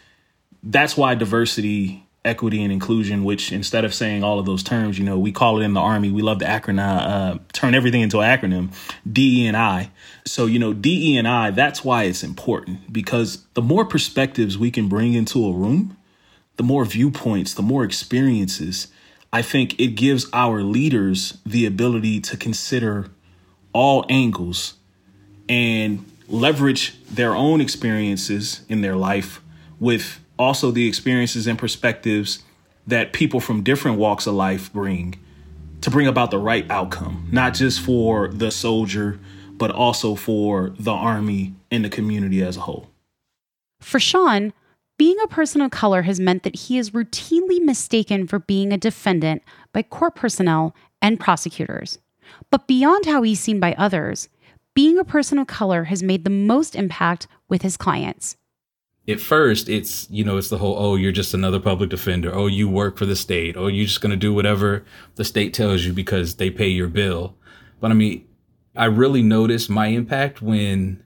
that's 0.63 0.97
why 0.97 1.15
diversity 1.15 2.07
equity 2.27 2.63
and 2.63 2.73
inclusion, 2.73 3.25
which 3.25 3.53
instead 3.53 3.85
of 3.85 3.95
saying 3.95 4.25
all 4.25 4.39
of 4.39 4.45
those 4.45 4.63
terms, 4.63 4.99
you 4.99 5.05
know, 5.05 5.19
we 5.19 5.33
call 5.33 5.61
it 5.61 5.65
in 5.65 5.73
the 5.73 5.81
Army, 5.81 6.11
we 6.11 6.23
love 6.23 6.41
to 6.41 6.45
acronym, 6.45 6.79
uh, 6.79 7.39
turn 7.53 7.75
everything 7.75 8.03
into 8.03 8.21
an 8.21 8.39
acronym, 8.39 8.75
DE 9.11 9.47
and 9.47 9.57
I. 9.57 9.91
So, 10.27 10.47
you 10.47 10.59
know, 10.59 10.75
DE 10.75 11.17
and 11.17 11.29
I, 11.29 11.53
that's 11.53 11.85
why 11.85 12.05
it's 12.05 12.25
important 12.25 12.93
because 12.93 13.47
the 13.55 13.63
more 13.63 13.85
perspectives 13.85 14.59
we 14.59 14.71
can 14.71 14.89
bring 14.89 15.15
into 15.15 15.47
a 15.47 15.53
room, 15.53 15.97
the 16.57 16.65
more 16.65 16.85
viewpoints, 16.85 17.55
the 17.55 17.63
more 17.63 17.85
experiences, 17.85 18.89
I 19.33 19.43
think 19.43 19.79
it 19.81 19.89
gives 19.89 20.27
our 20.33 20.63
leaders 20.63 21.39
the 21.47 21.65
ability 21.65 22.21
to 22.21 22.37
consider 22.37 23.11
all 23.77 24.07
angles 24.09 24.73
and 25.51 26.03
leverage 26.29 26.95
their 27.09 27.35
own 27.35 27.61
experiences 27.61 28.63
in 28.71 28.81
their 28.81 28.97
life 28.97 29.43
with 29.79 30.19
also 30.39 30.71
the 30.71 30.89
experiences 30.89 31.47
and 31.47 31.59
perspectives 31.59 32.43
that 32.87 33.13
people 33.13 33.39
from 33.39 33.63
different 33.63 33.99
walks 33.99 34.27
of 34.27 34.33
life 34.33 34.73
bring 34.73 35.15
to 35.83 35.91
bring 35.91 36.07
about 36.07 36.31
the 36.31 36.39
right 36.39 36.69
outcome, 36.71 37.29
not 37.31 37.53
just 37.53 37.79
for 37.81 38.29
the 38.29 38.51
soldier, 38.51 39.21
but 39.53 39.71
also 39.71 40.15
for 40.15 40.73
the 40.79 40.91
army 40.91 41.55
and 41.71 41.85
the 41.85 41.91
community 41.91 42.43
as 42.43 42.57
a 42.57 42.61
whole. 42.61 42.89
For 43.81 44.01
Shawn, 44.01 44.55
being 44.99 45.17
a 45.23 45.29
person 45.29 45.61
of 45.61 45.71
color 45.71 46.03
has 46.03 46.19
meant 46.19 46.45
that 46.45 46.57
he 46.57 46.79
is 46.79 46.93
routinely 46.93 47.61
mistaken 47.61 48.27
for 48.27 48.39
being 48.39 48.73
a 48.73 48.79
defendant 48.79 49.43
by 49.75 49.83
court 49.83 50.15
personnel 50.15 50.75
and 51.03 51.21
prosecutors. 51.21 51.99
But 52.51 52.67
beyond 52.67 53.07
how 53.07 53.23
he's 53.23 53.41
seen 53.41 53.61
by 53.61 53.75
others, 53.75 54.29
being 54.75 54.99
a 54.99 55.05
person 55.05 55.39
of 55.39 55.47
color 55.47 55.85
has 55.85 56.03
made 56.03 56.25
the 56.25 56.31
most 56.31 56.77
impact 56.77 57.27
with 57.49 57.63
his 57.63 57.77
clients. 57.77 58.37
At 59.09 59.21
first 59.21 59.69
it's 59.69 60.11
you 60.11 60.25
know 60.25 60.37
it's 60.37 60.49
the 60.49 60.59
whole 60.59 60.77
oh 60.77 60.97
you're 60.97 61.13
just 61.13 61.33
another 61.33 61.61
public 61.61 61.91
defender. 61.91 62.35
Oh 62.35 62.47
you 62.47 62.69
work 62.69 62.99
for 62.99 63.07
the 63.07 63.17
state. 63.17 63.57
Oh 63.57 63.69
you're 63.69 63.87
just 63.87 64.01
going 64.01 64.11
to 64.11 64.17
do 64.17 64.35
whatever 64.35 64.85
the 65.15 65.25
state 65.25 65.55
tells 65.55 65.85
you 65.85 65.93
because 65.93 66.37
they 66.37 66.51
pay 66.51 66.69
your 66.69 66.89
bill. 66.89 67.37
But 67.81 67.91
i 67.91 67.95
mean 67.95 68.27
i 68.75 68.85
really 68.87 69.23
noticed 69.23 69.71
my 69.71 69.87
impact 69.87 70.43
when 70.43 71.03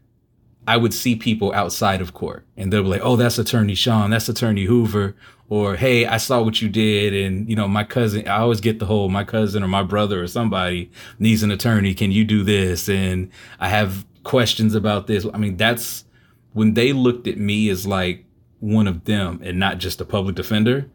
i 0.70 0.76
would 0.76 0.94
see 0.94 1.14
people 1.16 1.52
outside 1.52 2.00
of 2.00 2.14
court 2.14 2.46
and 2.56 2.72
they'll 2.72 2.82
be 2.82 2.88
like 2.88 3.02
oh 3.02 3.16
that's 3.16 3.38
attorney 3.38 3.74
shawn 3.74 4.10
that's 4.10 4.28
attorney 4.28 4.64
hoover 4.64 5.14
or 5.48 5.76
hey 5.76 6.06
i 6.06 6.16
saw 6.16 6.42
what 6.42 6.62
you 6.62 6.68
did 6.68 7.12
and 7.12 7.48
you 7.48 7.56
know 7.56 7.68
my 7.68 7.84
cousin 7.84 8.26
i 8.28 8.38
always 8.38 8.60
get 8.60 8.78
the 8.78 8.86
whole 8.86 9.08
my 9.08 9.24
cousin 9.24 9.62
or 9.62 9.68
my 9.68 9.82
brother 9.82 10.22
or 10.22 10.26
somebody 10.26 10.90
needs 11.18 11.42
an 11.42 11.50
attorney 11.50 11.94
can 11.94 12.12
you 12.12 12.24
do 12.24 12.42
this 12.42 12.88
and 12.88 13.30
i 13.58 13.68
have 13.68 14.06
questions 14.22 14.74
about 14.74 15.06
this 15.06 15.26
i 15.34 15.38
mean 15.38 15.56
that's 15.56 16.04
when 16.52 16.74
they 16.74 16.92
looked 16.92 17.26
at 17.26 17.38
me 17.38 17.68
as 17.68 17.86
like 17.86 18.24
one 18.60 18.86
of 18.86 19.04
them 19.04 19.40
and 19.42 19.58
not 19.58 19.78
just 19.78 20.00
a 20.00 20.04
public 20.04 20.36
defender, 20.36 20.88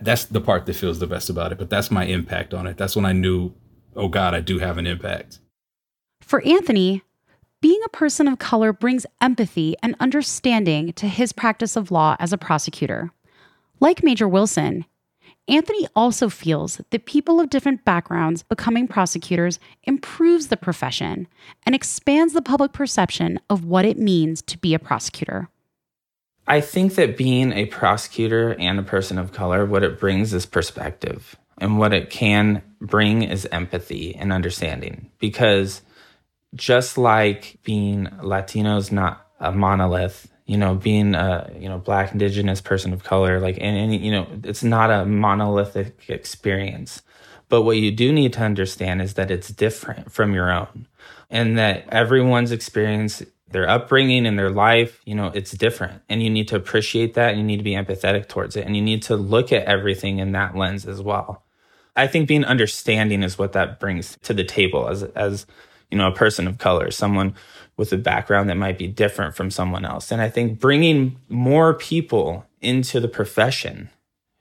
that's 0.00 0.24
the 0.24 0.40
part 0.40 0.66
that 0.66 0.76
feels 0.76 0.98
the 0.98 1.06
best 1.06 1.30
about 1.30 1.52
it. 1.52 1.58
But 1.58 1.70
that's 1.70 1.90
my 1.90 2.04
impact 2.04 2.54
on 2.54 2.66
it. 2.66 2.76
That's 2.76 2.96
when 2.96 3.04
I 3.04 3.12
knew, 3.12 3.52
oh 3.94 4.08
God, 4.08 4.34
I 4.34 4.40
do 4.40 4.58
have 4.58 4.78
an 4.78 4.86
impact. 4.86 5.38
For 6.20 6.40
Anthony, 6.42 7.02
being 7.62 7.80
a 7.86 7.96
person 7.96 8.26
of 8.26 8.40
color 8.40 8.72
brings 8.72 9.06
empathy 9.20 9.76
and 9.84 9.94
understanding 10.00 10.92
to 10.94 11.06
his 11.06 11.32
practice 11.32 11.76
of 11.76 11.92
law 11.92 12.16
as 12.18 12.32
a 12.32 12.38
prosecutor. 12.38 13.12
Like 13.78 14.02
Major 14.02 14.28
Wilson, 14.28 14.84
Anthony 15.46 15.86
also 15.94 16.28
feels 16.28 16.80
that 16.90 17.06
people 17.06 17.40
of 17.40 17.50
different 17.50 17.84
backgrounds 17.84 18.42
becoming 18.42 18.88
prosecutors 18.88 19.60
improves 19.84 20.48
the 20.48 20.56
profession 20.56 21.28
and 21.64 21.74
expands 21.74 22.32
the 22.32 22.42
public 22.42 22.72
perception 22.72 23.38
of 23.48 23.64
what 23.64 23.84
it 23.84 23.96
means 23.96 24.42
to 24.42 24.58
be 24.58 24.74
a 24.74 24.80
prosecutor. 24.80 25.48
I 26.48 26.60
think 26.60 26.96
that 26.96 27.16
being 27.16 27.52
a 27.52 27.66
prosecutor 27.66 28.56
and 28.58 28.80
a 28.80 28.84
person 28.84 29.18
of 29.18 29.32
color, 29.32 29.64
what 29.64 29.84
it 29.84 30.00
brings 30.00 30.34
is 30.34 30.46
perspective. 30.46 31.36
And 31.58 31.78
what 31.78 31.92
it 31.92 32.10
can 32.10 32.62
bring 32.80 33.22
is 33.22 33.46
empathy 33.52 34.16
and 34.16 34.32
understanding. 34.32 35.10
Because 35.20 35.82
just 36.54 36.98
like 36.98 37.58
being 37.62 38.08
Latino 38.22 38.76
is 38.76 38.92
not 38.92 39.26
a 39.40 39.52
monolith, 39.52 40.28
you 40.46 40.56
know, 40.56 40.74
being 40.74 41.14
a 41.14 41.50
you 41.58 41.68
know 41.68 41.78
black 41.78 42.12
indigenous 42.12 42.60
person 42.60 42.92
of 42.92 43.04
color, 43.04 43.40
like 43.40 43.56
and, 43.60 43.76
and 43.76 44.04
you 44.04 44.10
know, 44.10 44.26
it's 44.44 44.62
not 44.62 44.90
a 44.90 45.04
monolithic 45.04 46.08
experience. 46.08 47.02
But 47.48 47.62
what 47.62 47.76
you 47.76 47.90
do 47.90 48.12
need 48.12 48.32
to 48.34 48.40
understand 48.40 49.02
is 49.02 49.14
that 49.14 49.30
it's 49.30 49.48
different 49.48 50.10
from 50.10 50.34
your 50.34 50.50
own, 50.50 50.86
and 51.30 51.58
that 51.58 51.88
everyone's 51.90 52.52
experience, 52.52 53.22
their 53.50 53.68
upbringing 53.68 54.26
and 54.26 54.38
their 54.38 54.50
life, 54.50 55.00
you 55.04 55.14
know, 55.14 55.26
it's 55.34 55.52
different, 55.52 56.02
and 56.08 56.22
you 56.22 56.30
need 56.30 56.48
to 56.48 56.56
appreciate 56.56 57.14
that, 57.14 57.30
and 57.30 57.38
you 57.38 57.44
need 57.44 57.58
to 57.58 57.62
be 57.62 57.74
empathetic 57.74 58.28
towards 58.28 58.56
it, 58.56 58.64
and 58.66 58.76
you 58.76 58.82
need 58.82 59.02
to 59.02 59.16
look 59.16 59.52
at 59.52 59.64
everything 59.66 60.18
in 60.18 60.32
that 60.32 60.56
lens 60.56 60.86
as 60.86 61.02
well. 61.02 61.44
I 61.94 62.06
think 62.06 62.26
being 62.26 62.44
understanding 62.44 63.22
is 63.22 63.38
what 63.38 63.52
that 63.52 63.78
brings 63.78 64.16
to 64.22 64.32
the 64.32 64.44
table 64.44 64.88
as 64.88 65.02
as 65.02 65.46
you 65.92 65.98
know 65.98 66.08
a 66.08 66.14
person 66.14 66.48
of 66.48 66.58
color, 66.58 66.90
someone 66.90 67.34
with 67.76 67.92
a 67.92 67.98
background 67.98 68.48
that 68.48 68.56
might 68.56 68.78
be 68.78 68.86
different 68.86 69.36
from 69.36 69.50
someone 69.50 69.84
else. 69.84 70.10
And 70.10 70.20
I 70.20 70.28
think 70.28 70.58
bringing 70.58 71.16
more 71.28 71.74
people 71.74 72.46
into 72.60 72.98
the 72.98 73.08
profession 73.08 73.90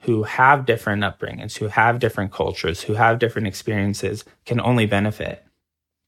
who 0.01 0.24
have 0.24 0.65
different 0.65 1.03
upbringings, 1.03 1.58
who 1.58 1.67
have 1.67 2.00
different 2.00 2.31
cultures, 2.31 2.81
who 2.81 2.93
have 2.93 3.20
different 3.20 3.48
experiences 3.48 4.24
can 4.46 4.60
only 4.62 4.86
benefit. 4.86 5.46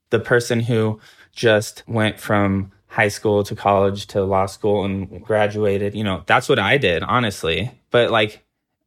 The 0.09 0.19
person 0.19 0.61
who 0.61 0.99
just 1.31 1.83
went 1.87 2.19
from 2.19 2.71
high 2.87 3.09
school 3.09 3.43
to 3.43 3.55
college 3.55 4.07
to 4.07 4.23
law 4.23 4.45
school 4.45 4.85
and 4.85 5.23
graduated, 5.23 5.93
you 5.93 6.03
know, 6.03 6.23
that's 6.25 6.47
what 6.47 6.59
I 6.59 6.77
did, 6.77 7.03
honestly. 7.03 7.71
But 7.91 8.11
like, 8.11 8.43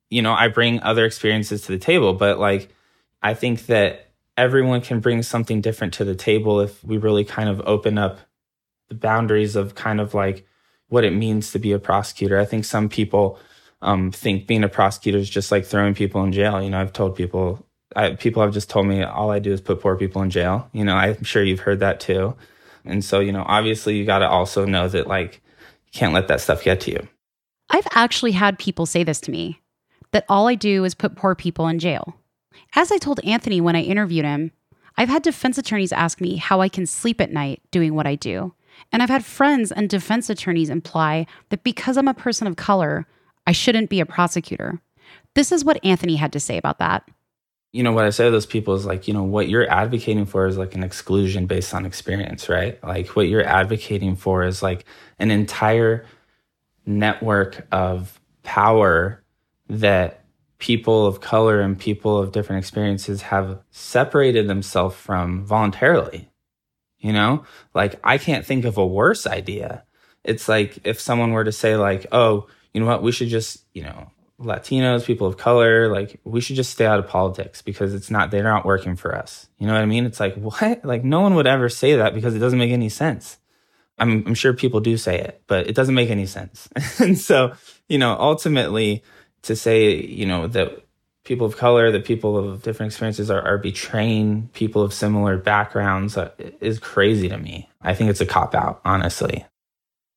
you 0.09 0.23
know, 0.23 0.33
I 0.33 0.49
bring 0.49 0.81
other 0.81 1.05
experiences 1.05 1.63
to 1.63 1.73
the 1.73 1.79
table, 1.79 2.15
but 2.15 2.39
like, 2.39 2.69
I 3.23 3.35
think 3.35 3.67
that 3.67 4.06
everyone 4.37 4.81
can 4.81 5.00
bring 5.00 5.23
something 5.23 5.61
different 5.61 5.95
to 5.95 6.05
the 6.05 6.14
table 6.14 6.61
if 6.61 6.83
we 6.85 6.99
really 6.99 7.25
kind 7.25 7.49
of 7.49 7.61
open 7.64 7.99
up 7.99 8.19
the 8.88 8.95
boundaries 8.95 9.57
of 9.57 9.75
kind 9.75 10.00
of 10.00 10.14
like 10.14 10.47
what 10.88 11.05
it 11.05 11.12
means 11.12 11.50
to 11.52 11.59
be 11.59 11.73
a 11.73 11.78
prosecutor. 11.78 12.38
I 12.38 12.45
think 12.45 12.64
some 12.64 12.88
people 12.88 13.38
um, 13.83 14.11
think 14.11 14.47
being 14.47 14.64
a 14.64 14.69
prosecutor 14.69 15.19
is 15.19 15.28
just 15.28 15.50
like 15.50 15.64
throwing 15.64 15.95
people 15.95 16.23
in 16.23 16.33
jail. 16.33 16.62
You 16.62 16.71
know, 16.71 16.81
I've 16.81 16.93
told 16.93 17.16
people, 17.16 17.66
I, 17.95 18.11
people 18.11 18.43
have 18.43 18.52
just 18.52 18.71
told 18.71 18.87
me 18.87 19.02
all 19.02 19.31
I 19.31 19.38
do 19.38 19.52
is 19.52 19.61
put 19.61 19.81
poor 19.81 19.97
people 19.97 20.23
in 20.23 20.31
jail. 20.31 20.69
You 20.73 20.85
know, 20.85 20.95
I'm 20.95 21.25
sure 21.25 21.43
you've 21.43 21.61
heard 21.61 21.81
that 21.81 22.00
too. 22.00 22.37
And 22.85 23.05
so, 23.05 23.21
you 23.21 23.33
know, 23.33 23.45
obviously 23.47 23.97
you 23.97 24.05
got 24.05 24.21
to 24.21 24.28
also 24.28 24.64
know 24.64 24.88
that 24.88 25.09
like 25.09 25.43
you 25.87 25.93
can't 25.93 26.14
let 26.14 26.28
that 26.28 26.40
stuff 26.40 26.62
get 26.62 26.81
to 26.83 26.93
you. 26.93 27.09
I've 27.71 27.88
actually 27.93 28.33
had 28.33 28.59
people 28.59 28.87
say 28.87 29.02
this 29.02 29.21
to 29.23 29.31
me 29.31 29.61
that 30.12 30.25
all 30.28 30.47
I 30.47 30.55
do 30.55 30.85
is 30.85 30.95
put 30.95 31.16
poor 31.16 31.35
people 31.35 31.66
in 31.66 31.81
jail. 31.81 32.14
As 32.75 32.93
I 32.93 32.99
told 32.99 33.21
Anthony 33.25 33.61
when 33.61 33.77
I 33.77 33.83
interviewed 33.83 34.25
him, 34.25 34.53
I've 34.97 35.09
had 35.09 35.23
defense 35.23 35.59
attorneys 35.59 35.93
ask 35.93 36.21
me 36.21 36.37
how 36.37 36.61
I 36.61 36.69
can 36.69 36.87
sleep 36.87 37.21
at 37.21 37.33
night 37.33 37.63
doing 37.71 37.95
what 37.95 38.07
I 38.07 38.15
do. 38.15 38.55
And 38.93 39.03
I've 39.03 39.11
had 39.11 39.25
friends 39.25 39.73
and 39.73 39.89
defense 39.89 40.31
attorneys 40.31 40.71
imply 40.71 41.27
that 41.51 41.65
because 41.65 41.97
I'm 41.97 42.09
a 42.09 42.15
person 42.15 42.47
of 42.47 42.57
color, 42.57 43.07
I 43.47 43.53
shouldn't 43.53 43.91
be 43.91 44.01
a 44.01 44.07
prosecutor. 44.07 44.81
This 45.35 45.53
is 45.53 45.65
what 45.65 45.85
Anthony 45.85 46.17
had 46.17 46.33
to 46.33 46.41
say 46.41 46.57
about 46.57 46.79
that. 46.79 47.09
You 47.73 47.83
know, 47.83 47.93
what 47.93 48.05
I 48.05 48.11
say 48.11 48.25
to 48.25 48.31
those 48.31 48.47
people 48.47 48.75
is 48.75 48.87
like, 48.87 49.07
you 49.07 49.13
know, 49.13 49.23
what 49.23 49.49
you're 49.49 49.71
advocating 49.71 50.25
for 50.25 50.47
is 50.47 50.57
like 50.57 50.75
an 50.75 50.83
exclusion 50.83 51.47
based 51.47 51.75
on 51.75 51.85
experience, 51.85 52.49
right? 52.49 52.83
Like, 52.83 53.09
what 53.09 53.29
you're 53.29 53.45
advocating 53.45 54.17
for 54.17 54.45
is 54.45 54.63
like 54.63 54.87
an 55.19 55.31
entire 55.31 56.07
network 56.87 57.67
of 57.71 58.19
power 58.45 59.23
that 59.69 60.25
people 60.59 61.07
of 61.07 61.21
color 61.21 61.61
and 61.61 61.79
people 61.79 62.19
of 62.19 62.33
different 62.33 62.61
experiences 62.61 63.23
have 63.23 63.61
separated 63.71 64.49
themselves 64.49 64.97
from 64.97 65.45
voluntarily. 65.45 66.31
You 66.99 67.13
know, 67.13 67.45
like 67.75 68.01
I 68.03 68.19
can't 68.19 68.45
think 68.45 68.65
of 68.65 68.79
a 68.79 68.87
worse 68.87 69.27
idea. 69.27 69.85
It's 70.25 70.49
like 70.49 70.79
if 70.85 70.99
someone 70.99 71.33
were 71.33 71.45
to 71.45 71.53
say, 71.53 71.77
like, 71.77 72.07
oh, 72.11 72.49
you 72.73 72.81
know 72.81 72.87
what, 72.87 73.03
we 73.03 73.13
should 73.13 73.29
just, 73.29 73.65
you 73.75 73.83
know, 73.83 74.11
Latinos, 74.41 75.05
people 75.05 75.27
of 75.27 75.37
color, 75.37 75.89
like 75.89 76.21
we 76.25 76.41
should 76.41 76.57
just 76.57 76.73
stay 76.73 76.85
out 76.85 76.99
of 76.99 77.07
politics 77.07 77.63
because 77.63 77.95
it's 77.95 78.11
not, 78.11 78.31
they're 78.31 78.43
not 78.43 78.67
working 78.67 78.97
for 78.97 79.15
us. 79.15 79.49
You 79.59 79.67
know 79.67 79.73
what 79.73 79.83
I 79.83 79.87
mean? 79.87 80.05
It's 80.05 80.21
like, 80.21 80.35
what? 80.37 80.85
Like 80.85 81.05
no 81.05 81.21
one 81.21 81.35
would 81.35 81.47
ever 81.47 81.69
say 81.69 81.97
that 81.97 82.15
because 82.15 82.35
it 82.35 82.41
doesn't 82.41 82.59
make 82.59 82.73
any 82.73 82.89
sense. 82.89 83.39
I'm, 83.99 84.27
I'm 84.27 84.35
sure 84.35 84.53
people 84.53 84.81
do 84.81 84.97
say 84.97 85.19
it, 85.19 85.43
but 85.47 85.69
it 85.69 85.75
doesn't 85.75 85.95
make 85.95 86.11
any 86.11 86.27
sense. 86.27 86.69
and 86.99 87.19
so, 87.19 87.53
you 87.89 87.99
know, 87.99 88.17
ultimately 88.19 89.03
to 89.47 89.57
say, 89.57 89.95
you 89.95 90.26
know, 90.26 90.47
that 90.49 90.85
people 91.25 91.47
of 91.47 91.57
color, 91.57 91.91
the 91.91 92.00
people 92.00 92.37
of 92.37 92.62
different 92.62 92.93
experiences 92.93 93.31
are, 93.31 93.43
are 93.43 93.59
betraying 93.59 94.49
people 94.53 94.83
of 94.83 94.95
similar 94.95 95.37
backgrounds 95.37 96.17
uh, 96.17 96.31
is 96.61 96.79
crazy 96.79 97.29
to 97.29 97.37
me. 97.37 97.69
I 97.83 97.95
think 97.95 98.11
it's 98.11 98.21
a 98.21 98.26
cop 98.26 98.55
out, 98.55 98.81
honestly. 98.85 99.45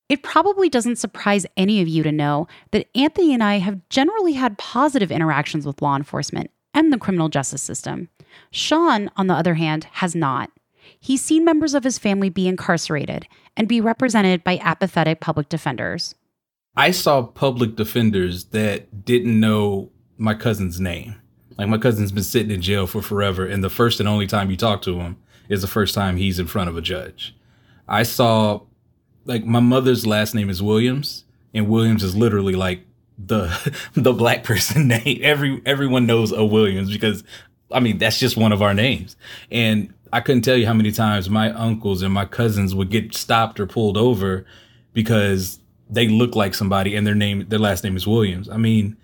It 0.08 0.24
probably 0.24 0.70
doesn't 0.70 0.96
surprise 0.96 1.46
any 1.56 1.82
of 1.82 1.88
you 1.88 2.02
to 2.04 2.12
know 2.12 2.48
that 2.72 2.88
Anthony 2.96 3.34
and 3.34 3.44
I 3.44 3.60
have 3.60 3.88
generally 3.90 4.34
had 4.34 4.58
positive 4.58 5.12
interactions 5.12 5.66
with 5.66 5.82
law 5.82 5.96
enforcement 5.96 6.50
and 6.74 6.92
the 6.92 6.98
criminal 6.98 7.30
justice 7.30 7.62
system. 7.62 8.10
Shawn, 8.52 9.12
on 9.18 9.28
the 9.28 9.36
other 9.36 9.56
hand, 9.56 9.86
has 9.94 10.16
not. 10.16 10.52
He's 11.00 11.22
seen 11.22 11.46
members 11.46 11.74
of 11.74 11.84
his 11.84 12.00
family 12.00 12.30
be 12.30 12.48
incarcerated 12.48 13.28
and 13.56 13.68
be 13.68 13.82
represented 13.82 14.44
by 14.44 14.58
apathetic 14.64 15.20
public 15.20 15.50
defenders. 15.50 16.16
I 16.80 16.92
saw 16.92 17.24
public 17.24 17.76
defenders 17.76 18.46
that 18.46 19.04
didn't 19.04 19.38
know 19.38 19.92
my 20.18 20.34
cousin's 20.34 20.80
name. 20.80 21.14
Like 21.58 21.68
my 21.68 21.78
cousin's 21.78 22.14
been 22.14 22.24
sitting 22.24 22.52
in 22.52 22.62
jail 22.62 22.88
for 22.88 23.02
forever, 23.02 23.46
and 23.46 23.62
the 23.62 23.70
first 23.70 24.00
and 24.00 24.08
only 24.08 24.28
time 24.28 24.50
you 24.50 24.56
talk 24.56 24.82
to 24.84 24.98
him 24.98 25.18
is 25.50 25.62
the 25.62 25.68
first 25.68 25.94
time 25.94 26.16
he's 26.16 26.40
in 26.40 26.48
front 26.48 26.70
of 26.70 26.78
a 26.78 26.82
judge. 26.82 27.36
I 27.86 28.04
saw, 28.04 28.62
like, 29.26 29.44
my 29.44 29.60
mother's 29.60 30.08
last 30.08 30.34
name 30.34 30.50
is 30.50 30.64
Williams, 30.64 31.26
and 31.54 31.68
Williams 31.68 32.02
is 32.02 32.16
literally 32.16 32.56
like 32.56 32.86
the 33.18 33.52
the 33.94 34.14
black 34.14 34.46
person 34.46 34.88
name. 35.04 35.20
Every 35.22 35.62
everyone 35.66 36.06
knows 36.06 36.32
a 36.32 36.46
Williams 36.46 36.90
because, 36.94 37.26
I 37.74 37.82
mean, 37.82 37.98
that's 37.98 38.20
just 38.20 38.38
one 38.38 38.54
of 38.54 38.62
our 38.62 38.74
names. 38.74 39.18
And 39.52 39.94
I 40.14 40.22
couldn't 40.22 40.44
tell 40.44 40.56
you 40.56 40.66
how 40.66 40.74
many 40.74 40.94
times 40.94 41.30
my 41.30 41.52
uncles 41.52 42.04
and 42.04 42.14
my 42.14 42.24
cousins 42.24 42.74
would 42.74 42.90
get 42.90 43.14
stopped 43.14 43.60
or 43.60 43.68
pulled 43.68 43.98
over 43.98 44.46
because 44.94 45.60
they 45.90 46.08
look 46.08 46.36
like 46.36 46.54
somebody 46.54 46.96
and 46.96 47.06
their 47.06 47.16
name, 47.16 47.46
their 47.48 47.60
last 47.60 47.84
name 47.84 47.96
is 47.96 48.06
Williams. 48.06 48.50
I 48.50 48.58
mean 48.58 48.98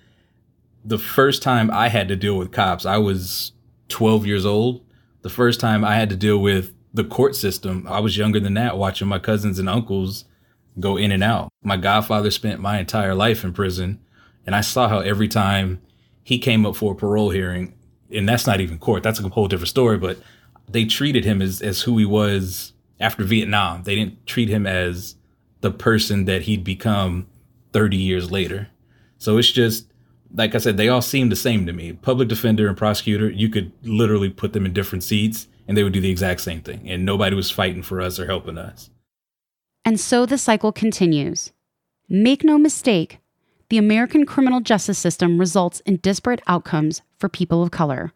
the 0.85 0.99
first 0.99 1.41
time 1.41 1.71
I 1.71 1.89
had 1.89 2.07
to 2.09 2.15
deal 2.15 2.37
with 2.37 2.51
cops, 2.51 2.85
I 2.85 2.97
was 2.97 3.51
12 3.89 4.25
years 4.25 4.45
old. 4.45 4.85
The 5.23 5.29
first 5.29 5.59
time 5.59 5.83
I 5.83 5.95
had 5.95 6.09
to 6.11 6.15
deal 6.15 6.37
with 6.37 6.73
the 6.93 7.03
court 7.03 7.35
system, 7.35 7.87
I 7.89 7.99
was 7.99 8.15
younger 8.15 8.39
than 8.39 8.53
that, 8.53 8.77
watching 8.77 9.07
my 9.07 9.17
cousins 9.17 9.57
and 9.57 9.67
uncles 9.67 10.25
go 10.79 10.95
in 10.95 11.11
and 11.11 11.23
out. 11.23 11.51
My 11.63 11.77
godfather 11.77 12.29
spent 12.29 12.61
my 12.61 12.79
entire 12.79 13.15
life 13.15 13.43
in 13.43 13.51
prison, 13.51 13.99
and 14.45 14.55
I 14.55 14.61
saw 14.61 14.87
how 14.87 14.99
every 14.99 15.27
time 15.27 15.81
he 16.23 16.37
came 16.37 16.65
up 16.65 16.75
for 16.75 16.93
a 16.93 16.95
parole 16.95 17.31
hearing, 17.31 17.73
and 18.11 18.29
that's 18.29 18.45
not 18.45 18.61
even 18.61 18.77
court, 18.77 19.01
that's 19.01 19.19
a 19.19 19.27
whole 19.29 19.47
different 19.47 19.69
story, 19.69 19.97
but 19.97 20.19
they 20.69 20.85
treated 20.85 21.25
him 21.25 21.41
as, 21.41 21.61
as 21.61 21.81
who 21.81 21.97
he 21.97 22.05
was 22.05 22.73
after 22.99 23.23
Vietnam. 23.23 23.83
They 23.83 23.95
didn't 23.95 24.25
treat 24.27 24.49
him 24.49 24.67
as 24.67 25.15
the 25.61 25.71
person 25.71 26.25
that 26.25 26.43
he'd 26.43 26.63
become 26.63 27.27
30 27.73 27.97
years 27.97 28.31
later. 28.31 28.69
So 29.17 29.37
it's 29.37 29.51
just 29.51 29.87
like 30.33 30.55
I 30.55 30.57
said, 30.57 30.77
they 30.77 30.89
all 30.89 31.01
seem 31.01 31.29
the 31.29 31.35
same 31.35 31.65
to 31.65 31.73
me. 31.73 31.93
Public 31.93 32.27
defender 32.27 32.67
and 32.67 32.77
prosecutor, 32.77 33.29
you 33.29 33.49
could 33.49 33.71
literally 33.83 34.29
put 34.29 34.53
them 34.53 34.65
in 34.65 34.73
different 34.73 35.03
seats 35.03 35.47
and 35.67 35.77
they 35.77 35.83
would 35.83 35.93
do 35.93 36.01
the 36.01 36.11
exact 36.11 36.41
same 36.41 36.61
thing. 36.61 36.89
And 36.89 37.05
nobody 37.05 37.35
was 37.35 37.51
fighting 37.51 37.83
for 37.83 38.01
us 38.01 38.19
or 38.19 38.25
helping 38.25 38.57
us. 38.57 38.89
And 39.83 39.99
so 39.99 40.25
the 40.25 40.37
cycle 40.37 40.71
continues. 40.71 41.51
Make 42.09 42.43
no 42.43 42.57
mistake, 42.57 43.19
the 43.69 43.77
American 43.77 44.25
criminal 44.25 44.59
justice 44.59 44.97
system 44.97 45.39
results 45.39 45.79
in 45.81 45.97
disparate 45.97 46.41
outcomes 46.47 47.01
for 47.17 47.29
people 47.29 47.63
of 47.63 47.71
color. 47.71 48.13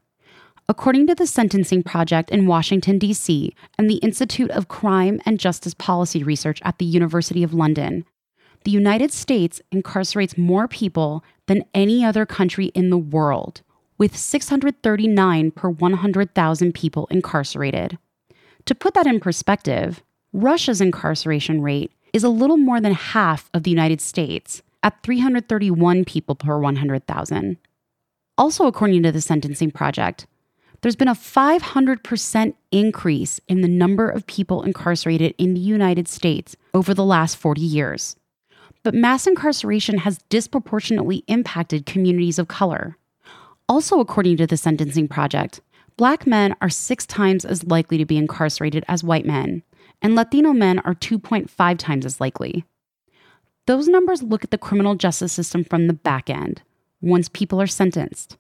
According 0.70 1.08
to 1.08 1.16
the 1.16 1.26
Sentencing 1.26 1.82
Project 1.82 2.30
in 2.30 2.46
Washington, 2.46 3.00
D.C., 3.00 3.56
and 3.80 3.90
the 3.90 3.96
Institute 3.96 4.52
of 4.52 4.68
Crime 4.68 5.20
and 5.26 5.40
Justice 5.40 5.74
Policy 5.74 6.22
Research 6.22 6.62
at 6.64 6.78
the 6.78 6.86
University 6.86 7.42
of 7.42 7.56
London, 7.56 8.06
the 8.66 8.70
United 8.70 9.12
States 9.12 9.64
incarcerates 9.74 10.38
more 10.38 10.68
people 10.68 11.24
than 11.48 11.66
any 11.74 12.06
other 12.06 12.24
country 12.24 12.68
in 12.76 12.92
the 12.92 13.00
world, 13.00 13.64
with 13.98 14.16
639 14.16 15.50
per 15.50 15.70
100,000 15.70 16.74
people 16.76 17.08
incarcerated. 17.10 17.98
To 18.66 18.76
put 18.76 18.94
that 18.94 19.08
in 19.08 19.20
perspective, 19.20 20.04
Russia's 20.34 20.82
incarceration 20.82 21.64
rate 21.64 21.92
is 22.14 22.24
a 22.24 22.30
little 22.30 22.58
more 22.58 22.80
than 22.80 22.94
half 22.94 23.50
of 23.56 23.64
the 23.64 23.72
United 23.72 24.02
States 24.02 24.62
at 24.84 25.02
331 25.02 26.06
people 26.06 26.36
per 26.36 26.60
100,000. 26.60 27.58
Also, 28.38 28.68
according 28.68 29.02
to 29.02 29.12
the 29.12 29.20
Sentencing 29.20 29.72
Project, 29.72 30.28
there's 30.82 30.96
been 30.96 31.08
a 31.08 31.16
500% 31.16 32.54
increase 32.72 33.40
in 33.48 33.62
the 33.62 33.68
number 33.68 34.10
of 34.10 34.28
people 34.28 34.64
incarcerated 34.64 35.36
in 35.38 35.54
the 35.54 35.60
United 35.60 36.08
States 36.08 36.56
over 36.74 36.94
the 36.94 37.06
last 37.06 37.36
40 37.36 37.62
years. 37.62 38.16
But 38.84 38.94
mass 38.94 39.28
incarceration 39.28 40.00
has 40.00 40.20
disproportionately 40.30 41.24
impacted 41.28 41.86
communities 41.86 42.40
of 42.40 42.48
color. 42.48 42.98
Also, 43.68 44.00
according 44.00 44.38
to 44.38 44.48
the 44.48 44.58
Sentencing 44.58 45.08
Project, 45.08 45.62
black 45.98 46.26
men 46.26 46.56
are 46.62 46.70
six 46.70 47.06
times 47.06 47.44
as 47.44 47.66
likely 47.66 47.98
to 47.98 48.06
be 48.06 48.18
incarcerated 48.18 48.86
as 48.88 49.04
white 49.04 49.26
men, 49.26 49.64
and 50.02 50.16
Latino 50.16 50.54
men 50.54 50.80
are 50.80 50.96
2.5 50.96 51.78
times 51.78 52.06
as 52.06 52.22
likely. 52.22 52.64
Those 53.68 53.88
numbers 53.88 54.24
look 54.24 54.44
at 54.44 54.50
the 54.50 54.58
criminal 54.58 54.96
justice 54.96 55.34
system 55.34 55.64
from 55.64 55.88
the 55.88 55.94
back 55.94 56.30
end, 56.30 56.64
once 57.02 57.30
people 57.30 57.62
are 57.62 57.68
sentenced. 57.68 58.38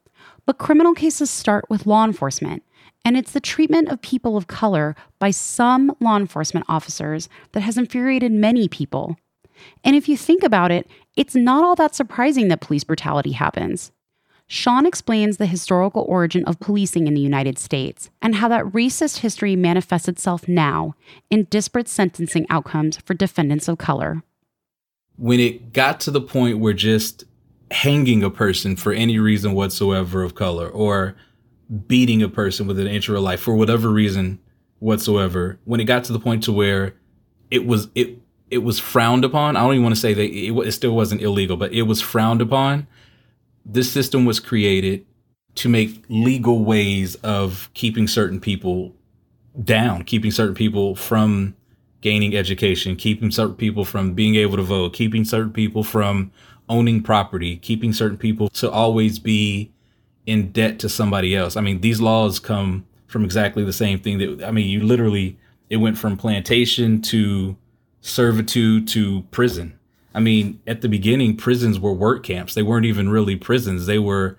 But 0.49 0.57
criminal 0.57 0.95
cases 0.95 1.29
start 1.29 1.65
with 1.69 1.85
law 1.85 2.03
enforcement, 2.03 2.63
and 3.05 3.15
it's 3.15 3.33
the 3.33 3.39
treatment 3.39 3.89
of 3.89 4.01
people 4.01 4.35
of 4.35 4.47
color 4.47 4.95
by 5.19 5.29
some 5.29 5.95
law 5.99 6.17
enforcement 6.17 6.65
officers 6.67 7.29
that 7.51 7.59
has 7.59 7.77
infuriated 7.77 8.31
many 8.31 8.67
people. 8.67 9.15
And 9.83 9.95
if 9.95 10.09
you 10.09 10.17
think 10.17 10.41
about 10.41 10.71
it, 10.71 10.89
it's 11.15 11.35
not 11.35 11.63
all 11.63 11.75
that 11.75 11.93
surprising 11.93 12.47
that 12.47 12.61
police 12.61 12.83
brutality 12.83 13.33
happens. 13.33 13.91
Shawn 14.47 14.87
explains 14.87 15.37
the 15.37 15.45
historical 15.45 16.03
origin 16.09 16.43
of 16.45 16.59
policing 16.59 17.05
in 17.05 17.13
the 17.13 17.21
United 17.21 17.59
States 17.59 18.09
and 18.19 18.33
how 18.33 18.47
that 18.47 18.65
racist 18.65 19.19
history 19.19 19.55
manifests 19.55 20.07
itself 20.07 20.47
now 20.47 20.95
in 21.29 21.43
disparate 21.51 21.87
sentencing 21.87 22.47
outcomes 22.49 22.97
for 22.97 23.13
defendants 23.13 23.67
of 23.67 23.77
color. 23.77 24.23
When 25.15 25.39
it 25.39 25.73
got 25.73 25.99
to 25.99 26.09
the 26.09 26.21
point 26.21 26.57
where 26.57 26.73
just 26.73 27.25
hanging 27.71 28.23
a 28.23 28.29
person 28.29 28.75
for 28.75 28.91
any 28.91 29.19
reason 29.19 29.53
whatsoever 29.53 30.23
of 30.23 30.35
color 30.35 30.67
or 30.67 31.15
beating 31.88 32.21
a 32.23 32.29
person 32.29 32.65
with 32.65 32.79
an 32.79 32.88
inch 32.88 33.07
of 33.09 33.19
life 33.19 33.39
for 33.39 33.55
whatever 33.55 33.89
reason 33.89 34.39
whatsoever, 34.79 35.60
when 35.65 35.79
it 35.79 35.86
got 35.86 36.03
to 36.05 36.13
the 36.13 36.19
point 36.19 36.43
to 36.43 36.51
where 36.51 36.95
it 37.51 37.65
was 37.65 37.88
it 37.95 38.17
it 38.49 38.60
was 38.60 38.79
frowned 38.79 39.23
upon. 39.23 39.55
I 39.55 39.62
don't 39.62 39.73
even 39.73 39.84
want 39.84 39.95
to 39.95 40.01
say 40.01 40.13
that 40.13 40.23
it, 40.23 40.67
it 40.67 40.71
still 40.71 40.95
wasn't 40.95 41.21
illegal, 41.21 41.58
but 41.58 41.71
it 41.71 41.84
was 41.84 42.01
frowned 42.01 42.41
upon 42.41 42.88
this 43.65 43.91
system 43.91 44.25
was 44.25 44.39
created 44.39 45.05
to 45.55 45.69
make 45.69 46.03
legal 46.10 46.63
ways 46.63 47.15
of 47.15 47.69
keeping 47.73 48.08
certain 48.08 48.39
people 48.39 48.95
down, 49.63 50.03
keeping 50.03 50.32
certain 50.32 50.55
people 50.55 50.95
from 50.95 51.55
gaining 52.01 52.36
education, 52.36 52.95
keeping 52.95 53.29
certain 53.29 53.55
people 53.55 53.86
from 53.86 54.13
being 54.13 54.36
able 54.36 54.58
to 54.58 54.63
vote, 54.63 54.93
keeping 54.93 55.25
certain 55.25 55.51
people 55.51 55.84
from 55.84 56.32
owning 56.69 57.03
property, 57.03 57.58
keeping 57.58 57.91
certain 57.91 58.17
people 58.17 58.47
to 58.49 58.69
always 58.69 59.19
be 59.19 59.71
in 60.25 60.51
debt 60.51 60.79
to 60.79 60.88
somebody 60.88 61.36
else. 61.36 61.58
I 61.58 61.62
mean, 61.62 61.82
these 61.82 61.99
laws 61.99 62.39
come 62.39 62.86
from 63.08 63.25
exactly 63.25 63.65
the 63.65 63.73
same 63.73 63.99
thing 63.99 64.19
that 64.19 64.47
I 64.47 64.51
mean, 64.51 64.67
you 64.67 64.82
literally 64.82 65.38
it 65.69 65.77
went 65.77 65.97
from 65.97 66.17
plantation 66.17 67.01
to 67.03 67.55
servitude 68.01 68.88
to 68.89 69.23
prison. 69.32 69.77
I 70.13 70.19
mean, 70.19 70.60
at 70.65 70.82
the 70.82 70.89
beginning, 70.89 71.38
prisons 71.38 71.79
were 71.79 71.93
work 71.93 72.23
camps. 72.23 72.53
They 72.53 72.63
weren't 72.63 72.86
even 72.86 73.10
really 73.10 73.36
prisons. 73.36 73.86
They 73.86 73.99
were, 73.99 74.38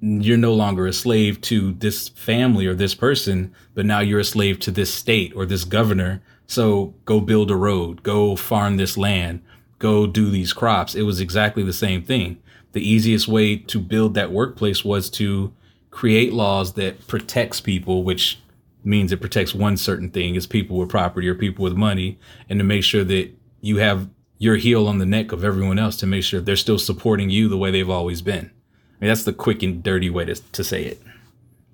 you're 0.00 0.36
no 0.36 0.52
longer 0.52 0.86
a 0.86 0.92
slave 0.92 1.40
to 1.42 1.72
this 1.72 2.08
family 2.08 2.66
or 2.66 2.74
this 2.74 2.94
person, 2.94 3.54
but 3.74 3.86
now 3.86 4.00
you're 4.00 4.20
a 4.20 4.24
slave 4.24 4.60
to 4.60 4.70
this 4.70 4.92
state 4.92 5.32
or 5.34 5.46
this 5.46 5.64
governor. 5.64 6.22
So 6.46 6.94
go 7.06 7.20
build 7.20 7.50
a 7.50 7.56
road, 7.56 8.02
go 8.02 8.36
farm 8.36 8.76
this 8.76 8.98
land, 8.98 9.42
go 9.78 10.06
do 10.06 10.30
these 10.30 10.52
crops. 10.52 10.94
It 10.94 11.02
was 11.02 11.20
exactly 11.20 11.62
the 11.62 11.72
same 11.72 12.02
thing. 12.02 12.38
The 12.72 12.86
easiest 12.86 13.28
way 13.28 13.56
to 13.56 13.78
build 13.78 14.14
that 14.14 14.32
workplace 14.32 14.84
was 14.84 15.08
to 15.10 15.52
create 15.90 16.32
laws 16.32 16.74
that 16.74 17.06
protects 17.06 17.60
people, 17.60 18.04
which 18.04 18.38
means 18.84 19.10
it 19.10 19.20
protects 19.20 19.54
one 19.54 19.76
certain 19.76 20.10
thing 20.10 20.34
is 20.34 20.46
people 20.46 20.76
with 20.76 20.88
property 20.88 21.28
or 21.28 21.34
people 21.34 21.62
with 21.62 21.74
money 21.74 22.18
and 22.48 22.58
to 22.58 22.64
make 22.64 22.84
sure 22.84 23.04
that 23.04 23.30
you 23.60 23.78
have 23.78 24.08
your 24.38 24.56
heel 24.56 24.86
on 24.86 24.98
the 24.98 25.06
neck 25.06 25.32
of 25.32 25.44
everyone 25.44 25.78
else 25.78 25.96
to 25.96 26.06
make 26.06 26.22
sure 26.22 26.40
they're 26.40 26.56
still 26.56 26.78
supporting 26.78 27.28
you 27.28 27.48
the 27.48 27.58
way 27.58 27.70
they've 27.70 27.90
always 27.90 28.22
been. 28.22 28.46
I 28.46 29.04
mean, 29.04 29.08
that's 29.08 29.24
the 29.24 29.32
quick 29.32 29.62
and 29.62 29.82
dirty 29.82 30.10
way 30.10 30.24
to, 30.26 30.34
to 30.34 30.64
say 30.64 30.84
it. 30.84 31.02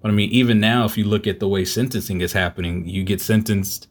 But 0.01 0.11
I 0.11 0.15
mean, 0.15 0.31
even 0.31 0.61
now, 0.61 0.85
if 0.85 0.99
you 0.99 1.05
look 1.05 1.27
at 1.27 1.41
the 1.41 1.49
way 1.49 1.65
sentencing 1.65 2.21
is 2.21 2.33
happening, 2.33 2.87
you 2.87 3.05
get 3.05 3.21
sentenced 3.21 3.89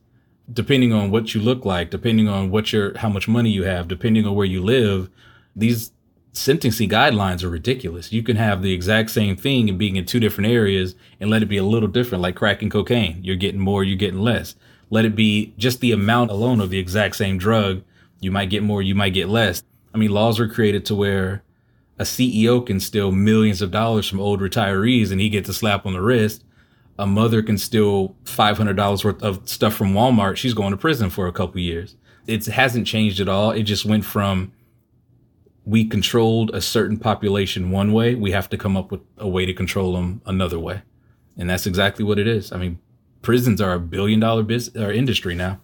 depending 0.52 0.92
on 0.92 1.12
what 1.12 1.34
you 1.34 1.42
look 1.42 1.66
like, 1.66 1.90
depending 1.90 2.28
on 2.28 2.52
what 2.52 2.74
your, 2.74 2.98
how 2.98 3.10
much 3.10 3.28
money 3.28 3.50
you 3.50 3.64
have, 3.64 3.88
depending 3.88 4.26
on 4.26 4.36
where 4.36 4.46
you 4.46 4.62
live. 4.62 5.10
These 5.56 5.92
sentencing 6.34 6.90
guidelines 6.90 7.44
are 7.44 7.50
ridiculous. 7.50 8.12
You 8.12 8.24
can 8.24 8.36
have 8.36 8.62
the 8.62 8.74
exact 8.74 9.12
same 9.12 9.36
thing 9.38 9.70
and 9.70 9.78
being 9.78 9.96
in 9.96 10.06
two 10.06 10.20
different 10.20 10.52
areas 10.52 10.96
and 11.20 11.30
let 11.30 11.44
it 11.44 11.48
be 11.48 11.58
a 11.58 11.64
little 11.64 11.88
different, 11.88 12.22
like 12.22 12.36
crack 12.36 12.62
and 12.62 12.72
cocaine. 12.72 13.20
You're 13.24 13.36
getting 13.36 13.62
more, 13.62 13.84
you're 13.84 13.98
getting 13.98 14.20
less. 14.20 14.56
Let 14.90 15.06
it 15.06 15.16
be 15.16 15.54
just 15.58 15.80
the 15.80 15.92
amount 15.92 16.32
alone 16.32 16.60
of 16.60 16.70
the 16.70 16.80
exact 16.80 17.16
same 17.16 17.38
drug 17.38 17.84
you 18.20 18.32
might 18.32 18.50
get 18.50 18.64
more, 18.64 18.82
you 18.82 18.96
might 18.96 19.14
get 19.14 19.30
less. 19.30 19.64
I 19.94 19.98
mean, 19.98 20.12
laws 20.12 20.40
were 20.40 20.48
created 20.48 20.86
to 20.86 20.96
where 20.96 21.44
a 22.00 22.04
CEO 22.04 22.66
can 22.66 22.80
steal 22.80 23.12
millions 23.12 23.62
of 23.62 23.72
dollars 23.72 24.10
from 24.10 24.20
old 24.20 24.40
retirees 24.40 25.12
and 25.12 25.22
he 25.22 25.30
gets 25.30 25.50
a 25.50 25.54
slap 25.54 25.86
on 25.86 25.94
the 25.94 26.02
wrist. 26.02 26.44
A 27.00 27.08
mother 27.08 27.42
can 27.42 27.58
steal 27.58 28.16
$500 28.26 29.04
worth 29.04 29.24
of 29.24 29.48
stuff 29.50 29.74
from 29.74 29.94
Walmart. 29.94 30.38
She's 30.38 30.54
going 30.54 30.72
to 30.72 30.78
prison 30.78 31.10
for 31.10 31.28
a 31.28 31.32
couple 31.32 31.60
years. 31.60 31.96
It 32.28 32.46
hasn't 32.46 32.88
changed 32.88 33.20
at 33.20 33.28
all. 33.28 33.52
It 33.52 33.64
just 33.64 33.86
went 33.86 34.06
from 34.06 34.54
we 35.66 35.86
controlled 35.86 36.54
a 36.54 36.62
certain 36.62 36.98
population 36.98 37.72
one 37.72 37.94
way. 37.94 38.16
We 38.16 38.32
have 38.32 38.50
to 38.50 38.58
come 38.58 38.76
up 38.76 38.92
with 38.92 39.02
a 39.18 39.28
way 39.28 39.46
to 39.46 39.54
control 39.54 39.94
them 39.94 40.22
another 40.26 40.60
way. 40.60 40.82
And 41.38 41.50
that's 41.50 41.66
exactly 41.66 42.04
what 42.04 42.20
it 42.20 42.28
is. 42.28 42.52
I 42.52 42.58
mean, 42.58 42.80
prisons 43.22 43.62
are 43.62 43.74
a 43.74 43.80
billion 43.80 44.20
dollar 44.20 44.44
business 44.44 44.76
or 44.82 44.90
uh, 44.90 44.94
industry 44.94 45.36
now. 45.36 45.62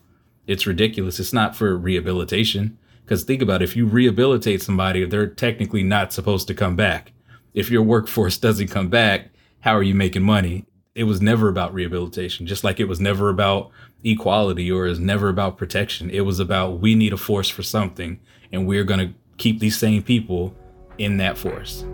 It's 0.48 0.66
ridiculous. 0.66 1.20
It's 1.20 1.34
not 1.34 1.56
for 1.56 1.78
rehabilitation. 1.78 2.78
Because 3.04 3.24
think 3.24 3.42
about 3.42 3.62
it, 3.62 3.66
if 3.66 3.76
you 3.76 3.86
rehabilitate 3.86 4.62
somebody, 4.62 5.04
they're 5.06 5.28
technically 5.28 5.84
not 5.84 6.14
supposed 6.14 6.48
to 6.48 6.54
come 6.54 6.76
back. 6.76 7.12
If 7.54 7.70
your 7.70 7.84
workforce 7.84 8.38
doesn't 8.40 8.70
come 8.70 8.90
back, 8.90 9.30
how 9.62 9.76
are 9.76 9.84
you 9.84 9.96
making 9.96 10.24
money? 10.24 10.66
It 11.00 11.08
was 11.08 11.22
never 11.22 11.48
about 11.48 11.74
rehabilitation, 11.74 12.46
just 12.46 12.66
like 12.66 12.82
it 12.82 12.90
was 12.90 13.00
never 13.00 13.30
about 13.30 13.72
equality 14.04 14.70
or 14.70 14.86
is 14.86 15.00
never 15.00 15.30
about 15.30 15.58
protection. 15.58 16.10
It 16.10 16.26
was 16.26 16.42
about 16.42 16.82
we 16.82 16.94
need 16.94 17.14
a 17.14 17.18
force 17.18 17.48
for 17.48 17.64
something, 17.64 18.20
and 18.52 18.68
we're 18.68 18.84
going 18.84 19.00
to 19.00 19.14
keep 19.38 19.62
these 19.62 19.78
same 19.78 20.04
people 20.04 20.54
in 20.98 21.16
that 21.16 21.38
force. 21.38 21.86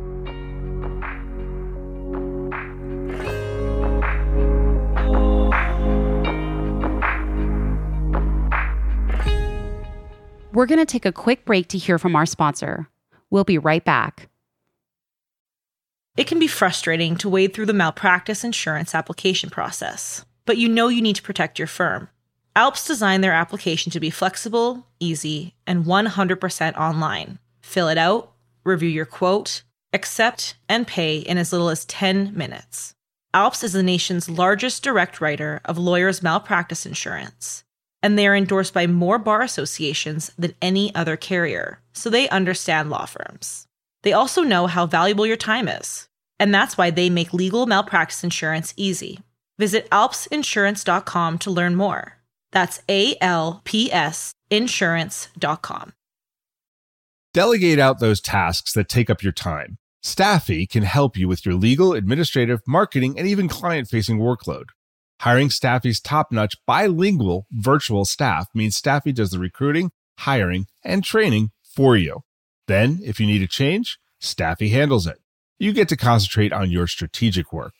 We're 10.51 10.65
going 10.65 10.79
to 10.79 10.85
take 10.87 11.05
a 11.05 11.11
quick 11.11 11.45
break 11.45 11.67
to 11.67 11.77
hear 11.77 11.99
from 11.99 12.15
our 12.15 12.25
sponsor. 12.25 12.89
We'll 13.29 13.43
be 13.43 13.59
right 13.59 13.85
back. 13.85 14.29
It 16.17 16.27
can 16.27 16.39
be 16.39 16.47
frustrating 16.47 17.17
to 17.17 17.29
wade 17.29 17.53
through 17.53 17.65
the 17.65 17.73
malpractice 17.73 18.43
insurance 18.43 18.95
application 18.95 19.49
process, 19.49 20.25
but 20.45 20.57
you 20.57 20.69
know 20.69 20.87
you 20.87 21.01
need 21.01 21.17
to 21.17 21.21
protect 21.21 21.59
your 21.59 21.67
firm. 21.67 22.09
ALPS 22.55 22.87
designed 22.87 23.23
their 23.23 23.33
application 23.33 23.91
to 23.91 23.99
be 23.99 24.09
flexible, 24.09 24.87
easy, 24.99 25.55
and 25.67 25.85
100% 25.85 26.75
online. 26.77 27.39
Fill 27.61 27.89
it 27.89 27.97
out, 27.97 28.31
review 28.63 28.89
your 28.89 29.05
quote, 29.05 29.63
accept, 29.91 30.55
and 30.69 30.87
pay 30.87 31.17
in 31.17 31.37
as 31.37 31.51
little 31.51 31.69
as 31.69 31.83
10 31.85 32.35
minutes. 32.35 32.95
ALPS 33.33 33.63
is 33.63 33.73
the 33.73 33.83
nation's 33.83 34.29
largest 34.29 34.83
direct 34.83 35.19
writer 35.19 35.59
of 35.65 35.77
lawyers' 35.77 36.23
malpractice 36.23 36.85
insurance 36.85 37.65
and 38.05 38.19
they 38.19 38.27
are 38.27 38.35
endorsed 38.35 38.71
by 38.71 38.85
more 38.85 39.17
bar 39.17 39.41
associations 39.41 40.31
than 40.37 40.53
any 40.61 40.93
other 40.93 41.17
carrier. 41.17 41.79
so 41.91 42.07
they 42.07 42.29
understand 42.29 42.87
law 42.87 43.05
firms. 43.05 43.65
They 44.05 44.13
also 44.13 44.43
know 44.43 44.67
how 44.67 44.85
valuable 44.85 45.25
your 45.25 45.35
time 45.35 45.67
is, 45.67 46.07
and 46.39 46.53
that's 46.53 46.77
why 46.77 46.91
they 46.91 47.09
make 47.09 47.33
legal 47.33 47.65
malpractice 47.65 48.23
insurance 48.23 48.71
easy. 48.77 49.19
Visit 49.57 49.89
alpsinsurance.com 49.89 51.39
to 51.39 51.49
learn 51.49 51.75
more. 51.75 52.19
That's 52.51 52.81
A 52.87 53.15
L 53.19 53.61
P 53.65 53.91
S 53.91 54.31
insurance.com. 54.51 55.93
Delegate 57.33 57.79
out 57.79 57.99
those 57.99 58.21
tasks 58.21 58.73
that 58.73 58.87
take 58.87 59.09
up 59.09 59.23
your 59.23 59.33
time. 59.33 59.79
Staffy 60.03 60.67
can 60.67 60.83
help 60.83 61.17
you 61.17 61.27
with 61.27 61.43
your 61.43 61.55
legal, 61.55 61.93
administrative, 61.93 62.61
marketing, 62.67 63.17
and 63.17 63.27
even 63.27 63.47
client 63.47 63.87
facing 63.87 64.19
workload. 64.19 64.65
Hiring 65.21 65.49
Staffy's 65.49 65.99
top 65.99 66.31
notch 66.31 66.55
bilingual 66.67 67.47
virtual 67.51 68.05
staff 68.05 68.49
means 68.53 68.77
Staffy 68.77 69.11
does 69.11 69.31
the 69.31 69.39
recruiting, 69.39 69.89
hiring, 70.19 70.67
and 70.83 71.03
training 71.03 71.49
for 71.63 71.97
you. 71.97 72.21
Then, 72.67 72.99
if 73.03 73.19
you 73.19 73.27
need 73.27 73.41
a 73.41 73.47
change, 73.47 73.99
Staffy 74.19 74.69
handles 74.69 75.07
it. 75.07 75.19
You 75.59 75.71
get 75.71 75.87
to 75.89 75.97
concentrate 75.97 76.51
on 76.51 76.71
your 76.71 76.87
strategic 76.87 77.53
work. 77.53 77.73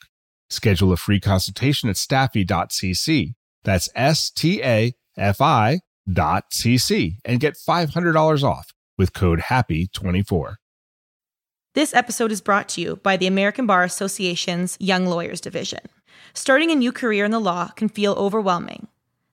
Schedule 0.48 0.92
a 0.92 0.96
free 0.96 1.20
consultation 1.20 1.88
at 1.88 1.96
staffy.cc. 1.96 3.34
That's 3.64 3.88
S 3.94 4.30
T 4.30 4.62
A 4.62 4.94
F 5.16 5.40
I 5.40 5.80
dot 6.10 6.50
cc 6.52 7.16
and 7.24 7.40
get 7.40 7.54
$500 7.56 8.42
off 8.44 8.72
with 8.96 9.12
code 9.12 9.40
HAPPY24. 9.40 10.54
This 11.74 11.92
episode 11.92 12.32
is 12.32 12.40
brought 12.40 12.68
to 12.70 12.80
you 12.80 12.96
by 12.96 13.16
the 13.16 13.26
American 13.26 13.66
Bar 13.66 13.82
Association's 13.82 14.76
Young 14.80 15.06
Lawyers 15.06 15.40
Division. 15.40 15.80
Starting 16.32 16.70
a 16.70 16.76
new 16.76 16.92
career 16.92 17.24
in 17.24 17.32
the 17.32 17.40
law 17.40 17.68
can 17.68 17.88
feel 17.88 18.12
overwhelming. 18.14 18.86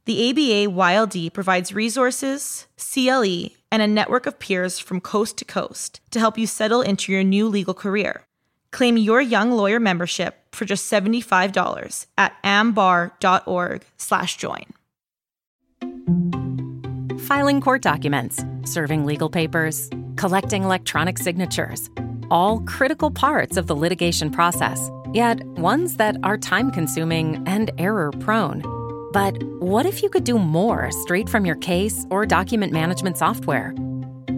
The 0.06 0.30
ABA 0.30 0.74
YLD 0.74 1.32
provides 1.32 1.74
resources, 1.74 2.68
CLE, 2.78 3.52
and 3.74 3.82
a 3.82 3.88
network 3.88 4.28
of 4.28 4.38
peers 4.38 4.78
from 4.78 5.02
coast 5.02 5.38
to 5.38 5.46
coast 5.46 6.00
to 6.12 6.20
help 6.20 6.38
you 6.38 6.46
settle 6.46 6.82
into 6.82 7.12
your 7.12 7.24
new 7.24 7.48
legal 7.48 7.74
career. 7.74 8.22
Claim 8.72 8.98
your 8.98 9.20
young 9.20 9.50
lawyer 9.52 9.80
membership 9.80 10.38
for 10.52 10.66
just 10.66 10.92
$75 10.92 12.06
at 12.20 12.34
ambar.org/join. 12.44 14.66
Filing 17.20 17.62
court 17.62 17.82
documents, 17.82 18.46
serving 18.64 19.06
legal 19.06 19.30
papers, 19.30 19.90
collecting 20.18 20.64
electronic 20.64 21.18
signatures, 21.18 21.90
all 22.30 22.60
critical 22.62 23.10
parts 23.10 23.58
of 23.58 23.66
the 23.66 23.76
litigation 23.76 24.30
process, 24.30 24.92
yet 25.14 25.44
ones 25.58 25.98
that 25.98 26.16
are 26.24 26.38
time-consuming 26.38 27.44
and 27.48 27.72
error-prone. 27.80 28.83
But 29.13 29.41
what 29.62 29.86
if 29.86 30.02
you 30.02 30.10
could 30.10 30.23
do 30.23 30.39
more 30.39 30.89
straight 30.91 31.30
from 31.30 31.45
your 31.45 31.58
case 31.58 32.08
or 32.10 32.26
document 32.26 32.73
management 32.73 33.17
software? 33.17 33.76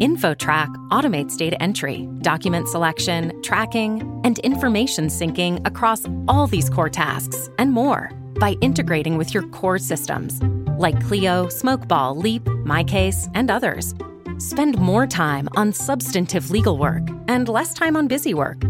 InfoTrack 0.01 0.67
automates 0.89 1.37
data 1.37 1.55
entry, 1.63 2.09
document 2.21 2.67
selection, 2.67 3.41
tracking, 3.41 4.21
and 4.25 4.37
information 4.39 5.07
syncing 5.07 5.65
across 5.65 6.05
all 6.27 6.45
these 6.45 6.69
core 6.69 6.89
tasks 6.89 7.49
and 7.57 7.71
more 7.71 8.11
by 8.37 8.57
integrating 8.59 9.17
with 9.17 9.33
your 9.33 9.47
core 9.47 9.79
systems 9.79 10.41
like 10.77 10.99
Clio, 11.05 11.45
Smokeball, 11.45 12.21
Leap, 12.21 12.43
MyCase, 12.43 13.31
and 13.33 13.49
others. 13.49 13.95
Spend 14.39 14.77
more 14.77 15.07
time 15.07 15.47
on 15.55 15.71
substantive 15.71 16.51
legal 16.51 16.77
work 16.77 17.07
and 17.29 17.47
less 17.47 17.73
time 17.73 17.95
on 17.95 18.09
busy 18.09 18.33
work. 18.33 18.61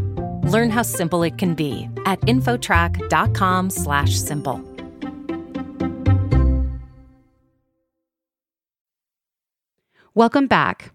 Learn 0.44 0.70
how 0.70 0.84
simple 0.84 1.24
it 1.24 1.40
can 1.40 1.56
be 1.56 1.90
at 2.06 2.22
infotrack.com/simple. 2.22 4.75
Welcome 10.18 10.48
back. 10.48 10.94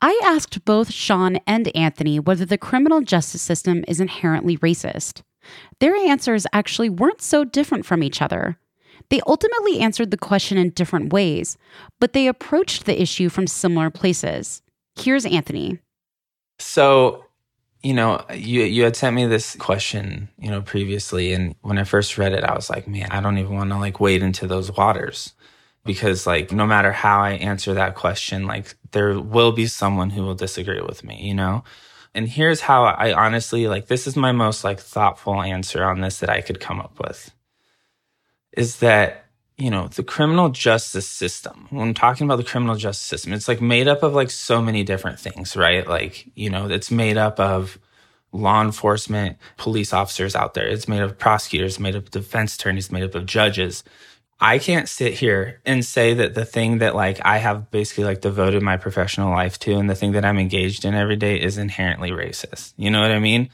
I 0.00 0.18
asked 0.24 0.64
both 0.64 0.90
Shawn 0.90 1.36
and 1.46 1.70
Anthony 1.76 2.18
whether 2.18 2.46
the 2.46 2.56
criminal 2.56 3.02
justice 3.02 3.42
system 3.42 3.84
is 3.86 4.00
inherently 4.00 4.56
racist. 4.56 5.20
Their 5.80 5.94
answers 5.94 6.46
actually 6.50 6.88
weren't 6.88 7.20
so 7.20 7.44
different 7.44 7.84
from 7.84 8.02
each 8.02 8.22
other. 8.22 8.58
They 9.10 9.20
ultimately 9.26 9.80
answered 9.80 10.10
the 10.10 10.16
question 10.16 10.56
in 10.56 10.70
different 10.70 11.12
ways, 11.12 11.58
but 12.00 12.14
they 12.14 12.26
approached 12.26 12.86
the 12.86 12.98
issue 12.98 13.28
from 13.28 13.46
similar 13.46 13.90
places. 13.90 14.62
Here's 14.98 15.26
Anthony. 15.26 15.80
So, 16.58 17.26
you 17.82 17.92
know, 17.92 18.24
you 18.32 18.62
you 18.62 18.84
had 18.84 18.96
sent 18.96 19.14
me 19.14 19.26
this 19.26 19.56
question, 19.56 20.30
you 20.38 20.48
know, 20.48 20.62
previously, 20.62 21.34
and 21.34 21.54
when 21.60 21.76
I 21.76 21.84
first 21.84 22.16
read 22.16 22.32
it, 22.32 22.44
I 22.44 22.54
was 22.54 22.70
like, 22.70 22.88
man, 22.88 23.08
I 23.10 23.20
don't 23.20 23.36
even 23.36 23.54
want 23.54 23.68
to 23.72 23.76
like 23.76 24.00
wade 24.00 24.22
into 24.22 24.46
those 24.46 24.72
waters 24.72 25.34
because 25.86 26.26
like 26.26 26.52
no 26.52 26.66
matter 26.66 26.92
how 26.92 27.20
I 27.20 27.32
answer 27.32 27.74
that 27.74 27.94
question, 27.94 28.46
like 28.46 28.76
there 28.92 29.18
will 29.18 29.52
be 29.52 29.66
someone 29.66 30.10
who 30.10 30.22
will 30.22 30.34
disagree 30.34 30.80
with 30.80 31.04
me, 31.04 31.22
you 31.22 31.34
know? 31.34 31.64
And 32.14 32.28
here's 32.28 32.62
how 32.62 32.84
I 32.84 33.12
honestly 33.12 33.68
like 33.68 33.86
this 33.86 34.06
is 34.06 34.16
my 34.16 34.32
most 34.32 34.64
like 34.64 34.80
thoughtful 34.80 35.40
answer 35.42 35.84
on 35.84 36.00
this 36.00 36.18
that 36.20 36.30
I 36.30 36.40
could 36.40 36.60
come 36.60 36.80
up 36.80 36.98
with. 36.98 37.30
Is 38.52 38.78
that, 38.78 39.26
you 39.58 39.70
know, 39.70 39.88
the 39.88 40.02
criminal 40.02 40.48
justice 40.48 41.08
system, 41.08 41.66
when 41.70 41.88
I'm 41.88 41.94
talking 41.94 42.26
about 42.26 42.36
the 42.36 42.44
criminal 42.44 42.74
justice 42.76 43.06
system, 43.06 43.32
it's 43.32 43.48
like 43.48 43.60
made 43.60 43.86
up 43.86 44.02
of 44.02 44.14
like 44.14 44.30
so 44.30 44.62
many 44.62 44.82
different 44.82 45.20
things, 45.20 45.56
right? 45.56 45.86
Like, 45.86 46.26
you 46.34 46.48
know, 46.50 46.68
it's 46.68 46.90
made 46.90 47.18
up 47.18 47.38
of 47.38 47.78
law 48.32 48.62
enforcement, 48.62 49.36
police 49.56 49.92
officers 49.92 50.34
out 50.34 50.54
there. 50.54 50.66
It's 50.66 50.88
made 50.88 51.02
up 51.02 51.10
of 51.10 51.18
prosecutors, 51.18 51.80
made 51.80 51.96
up 51.96 52.04
of 52.04 52.10
defense 52.10 52.54
attorneys, 52.54 52.90
made 52.90 53.04
up 53.04 53.14
of 53.14 53.26
judges, 53.26 53.84
I 54.38 54.58
can't 54.58 54.88
sit 54.88 55.14
here 55.14 55.60
and 55.64 55.84
say 55.84 56.14
that 56.14 56.34
the 56.34 56.44
thing 56.44 56.78
that 56.78 56.94
like 56.94 57.24
I 57.24 57.38
have 57.38 57.70
basically 57.70 58.04
like 58.04 58.20
devoted 58.20 58.62
my 58.62 58.76
professional 58.76 59.30
life 59.30 59.58
to 59.60 59.76
and 59.76 59.88
the 59.88 59.94
thing 59.94 60.12
that 60.12 60.24
I'm 60.24 60.38
engaged 60.38 60.84
in 60.84 60.94
every 60.94 61.16
day 61.16 61.40
is 61.40 61.56
inherently 61.56 62.10
racist. 62.10 62.74
You 62.76 62.90
know 62.90 63.00
what 63.00 63.12
I 63.12 63.18
mean? 63.18 63.48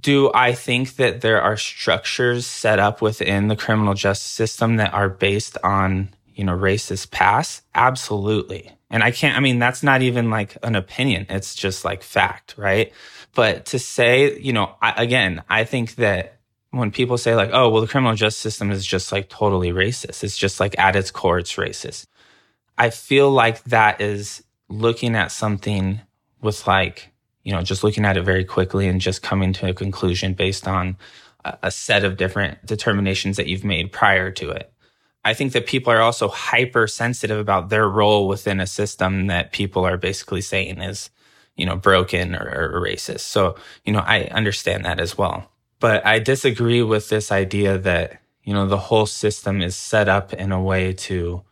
Do 0.00 0.30
I 0.32 0.54
think 0.54 0.96
that 0.96 1.20
there 1.20 1.42
are 1.42 1.58
structures 1.58 2.46
set 2.46 2.78
up 2.78 3.02
within 3.02 3.48
the 3.48 3.56
criminal 3.56 3.92
justice 3.92 4.30
system 4.30 4.76
that 4.76 4.94
are 4.94 5.10
based 5.10 5.58
on, 5.62 6.08
you 6.34 6.44
know, 6.44 6.56
racist 6.56 7.10
past? 7.10 7.62
Absolutely. 7.74 8.72
And 8.88 9.02
I 9.02 9.10
can't, 9.10 9.36
I 9.36 9.40
mean, 9.40 9.58
that's 9.58 9.82
not 9.82 10.00
even 10.00 10.30
like 10.30 10.56
an 10.62 10.76
opinion. 10.76 11.26
It's 11.28 11.54
just 11.54 11.84
like 11.84 12.02
fact, 12.02 12.54
right? 12.56 12.90
But 13.34 13.66
to 13.66 13.78
say, 13.78 14.38
you 14.38 14.54
know, 14.54 14.74
I, 14.80 15.02
again, 15.02 15.42
I 15.48 15.64
think 15.64 15.96
that 15.96 16.38
when 16.72 16.90
people 16.90 17.18
say 17.18 17.36
like, 17.36 17.50
oh, 17.52 17.68
well, 17.68 17.82
the 17.82 17.86
criminal 17.86 18.14
justice 18.16 18.40
system 18.40 18.70
is 18.70 18.84
just 18.84 19.12
like 19.12 19.28
totally 19.28 19.70
racist. 19.72 20.24
It's 20.24 20.36
just 20.36 20.58
like 20.58 20.76
at 20.78 20.96
its 20.96 21.10
core, 21.10 21.38
it's 21.38 21.54
racist. 21.56 22.06
I 22.78 22.90
feel 22.90 23.30
like 23.30 23.62
that 23.64 24.00
is 24.00 24.42
looking 24.68 25.14
at 25.14 25.30
something 25.30 26.00
with 26.40 26.66
like, 26.66 27.12
you 27.44 27.52
know, 27.52 27.62
just 27.62 27.84
looking 27.84 28.06
at 28.06 28.16
it 28.16 28.24
very 28.24 28.44
quickly 28.44 28.88
and 28.88 29.00
just 29.00 29.22
coming 29.22 29.52
to 29.52 29.68
a 29.68 29.74
conclusion 29.74 30.32
based 30.32 30.66
on 30.66 30.96
a, 31.44 31.58
a 31.64 31.70
set 31.70 32.04
of 32.04 32.16
different 32.16 32.64
determinations 32.64 33.36
that 33.36 33.46
you've 33.46 33.64
made 33.64 33.92
prior 33.92 34.30
to 34.30 34.50
it. 34.50 34.72
I 35.24 35.34
think 35.34 35.52
that 35.52 35.66
people 35.66 35.92
are 35.92 36.00
also 36.00 36.28
hypersensitive 36.28 37.38
about 37.38 37.68
their 37.68 37.88
role 37.88 38.26
within 38.26 38.60
a 38.60 38.66
system 38.66 39.26
that 39.26 39.52
people 39.52 39.84
are 39.84 39.98
basically 39.98 40.40
saying 40.40 40.80
is, 40.80 41.10
you 41.54 41.66
know, 41.66 41.76
broken 41.76 42.34
or, 42.34 42.72
or 42.74 42.80
racist. 42.80 43.20
So, 43.20 43.56
you 43.84 43.92
know, 43.92 44.00
I 44.00 44.24
understand 44.24 44.86
that 44.86 44.98
as 44.98 45.18
well. 45.18 45.51
But 45.82 46.06
I 46.06 46.20
disagree 46.20 46.80
with 46.80 47.08
this 47.08 47.32
idea 47.32 47.76
that, 47.76 48.20
you 48.44 48.54
know, 48.54 48.68
the 48.68 48.78
whole 48.78 49.04
system 49.04 49.60
is 49.60 49.74
set 49.74 50.08
up 50.08 50.32
in 50.32 50.52
a 50.52 50.62
way 50.62 50.92
to, 50.92 51.42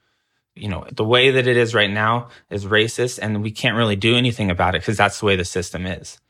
you 0.54 0.68
know, 0.68 0.86
the 0.92 1.02
way 1.02 1.32
that 1.32 1.48
it 1.48 1.56
is 1.56 1.74
right 1.74 1.90
now 1.90 2.28
is 2.48 2.64
racist 2.64 3.18
and 3.20 3.42
we 3.42 3.50
can't 3.50 3.76
really 3.76 3.96
do 3.96 4.14
anything 4.14 4.48
about 4.48 4.76
it 4.76 4.82
because 4.82 4.96
that's 4.96 5.18
the 5.18 5.26
way 5.26 5.34
the 5.34 5.44
system 5.44 5.84
is. 5.84 6.20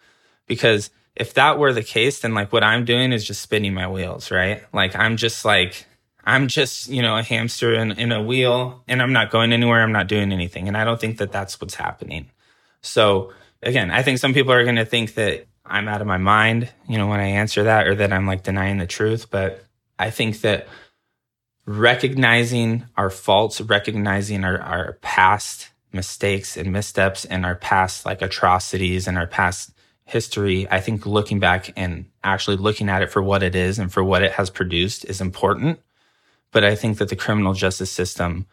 Because 0.47 0.89
if 1.15 1.35
that 1.35 1.59
were 1.59 1.75
the 1.75 1.83
case, 1.83 2.21
then 2.21 2.33
like 2.33 2.55
what 2.55 2.65
I'm 2.65 2.87
doing 2.87 3.13
is 3.13 3.23
just 3.23 3.43
spinning 3.43 3.75
my 3.75 3.87
wheels, 3.87 4.31
right? 4.31 4.63
Like 4.73 4.97
I'm 4.97 5.19
just 5.19 5.45
like, 5.45 5.85
I'm 6.25 6.49
just, 6.49 6.89
you 6.89 7.03
know, 7.03 7.19
a 7.19 7.23
hamster 7.23 7.75
in, 7.75 7.93
in 7.93 8.13
a 8.13 8.23
wheel 8.23 8.83
and 8.89 9.03
I'm 9.03 9.13
not 9.13 9.31
going 9.31 9.53
anywhere. 9.53 9.83
I'm 9.83 9.93
not 9.93 10.09
doing 10.09 10.33
anything. 10.33 10.69
And 10.69 10.77
I 10.79 10.85
don't 10.85 10.99
think 10.99 11.19
that 11.19 11.33
that's 11.33 11.61
what's 11.61 11.75
happening. 11.75 12.31
So 12.81 13.35
again, 13.63 13.91
I 13.91 14.03
think 14.03 14.21
some 14.21 14.33
people 14.33 14.53
are 14.53 14.65
going 14.65 14.77
to 14.77 14.87
think 14.87 15.13
that 15.17 15.49
I'm 15.71 15.89
out 15.89 16.01
of 16.01 16.07
my 16.07 16.19
mind, 16.19 16.71
you 16.89 16.99
know, 16.99 17.07
when 17.07 17.21
I 17.21 17.27
answer 17.27 17.65
that 17.65 17.87
or 17.87 17.95
that 17.95 18.13
I'm 18.13 18.27
like 18.27 18.43
denying 18.43 18.79
the 18.79 18.87
truth. 18.87 19.31
But 19.31 19.65
I 19.99 20.11
think 20.11 20.41
that 20.41 20.67
recognizing 21.65 22.87
our 22.97 23.11
faults, 23.11 23.61
recognizing 23.61 24.45
our, 24.45 24.61
our 24.61 24.99
past 25.01 25.71
mistakes 25.93 26.57
and 26.57 26.73
missteps 26.73 27.25
and 27.25 27.47
our 27.47 27.55
past 27.55 28.05
like 28.05 28.21
atrocities 28.21 29.07
and 29.07 29.17
our 29.17 29.27
past 29.27 29.73
history, 30.05 30.67
I 30.71 30.81
think 30.81 31.07
looking 31.07 31.39
back 31.39 31.73
and 31.77 32.07
actually 32.25 32.57
looking 32.57 32.89
at 32.89 33.03
it 33.03 33.11
for 33.11 33.23
what 33.23 33.43
it 33.43 33.55
is 33.55 33.79
and 33.79 33.93
for 33.93 34.03
what 34.03 34.23
it 34.23 34.33
has 34.33 34.51
produced 34.51 35.05
is 35.05 35.21
important. 35.21 35.79
But 36.51 36.65
I 36.65 36.75
think 36.75 36.99
that 36.99 37.09
the 37.09 37.17
criminal 37.17 37.55
justice 37.55 37.93
system, 37.93 38.47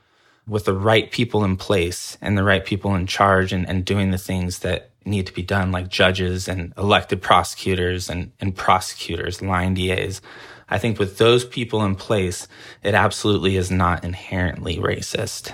with 0.47 0.65
the 0.65 0.73
right 0.73 1.12
people 1.12 1.43
in 1.43 1.58
place 1.58 2.17
and 2.21 2.38
the 2.38 2.43
right 2.43 2.63
people 2.63 2.95
in 2.95 3.06
charge 3.06 3.51
and, 3.51 3.67
and 3.67 3.84
doing 3.84 4.12
the 4.12 4.17
things 4.17 4.60
that 4.60 4.91
need 5.08 5.28
to 5.28 5.34
be 5.34 5.41
done, 5.41 5.72
like 5.72 5.89
judges 5.89 6.48
and 6.48 6.74
elected 6.78 7.22
prosecutors 7.22 8.10
and, 8.10 8.32
and 8.39 8.56
prosecutors, 8.56 9.41
line 9.41 9.74
DAs. 9.74 10.22
I 10.70 10.78
think 10.78 11.00
with 11.00 11.17
those 11.17 11.46
people 11.46 11.84
in 11.84 11.96
place, 11.96 12.48
it 12.84 12.93
absolutely 12.93 13.56
is 13.56 13.72
not 13.72 14.04
inherently 14.04 14.78
racist. 14.78 15.54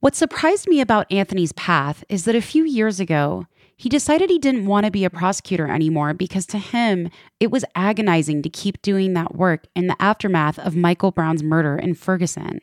What 0.00 0.16
surprised 0.16 0.68
me 0.68 0.80
about 0.80 1.10
Anthony's 1.12 1.52
path 1.52 2.02
is 2.08 2.24
that 2.24 2.34
a 2.34 2.42
few 2.42 2.64
years 2.64 2.98
ago, 2.98 3.46
he 3.76 3.88
decided 3.88 4.30
he 4.30 4.38
didn't 4.38 4.66
want 4.66 4.86
to 4.86 4.90
be 4.90 5.04
a 5.04 5.10
prosecutor 5.10 5.68
anymore 5.68 6.14
because 6.14 6.46
to 6.46 6.58
him, 6.58 7.10
it 7.40 7.50
was 7.50 7.64
agonizing 7.74 8.42
to 8.42 8.48
keep 8.48 8.80
doing 8.82 9.12
that 9.12 9.34
work 9.34 9.66
in 9.74 9.86
the 9.86 10.00
aftermath 10.00 10.58
of 10.58 10.76
Michael 10.76 11.10
Brown's 11.10 11.42
murder 11.42 11.76
in 11.76 11.94
Ferguson. 11.94 12.60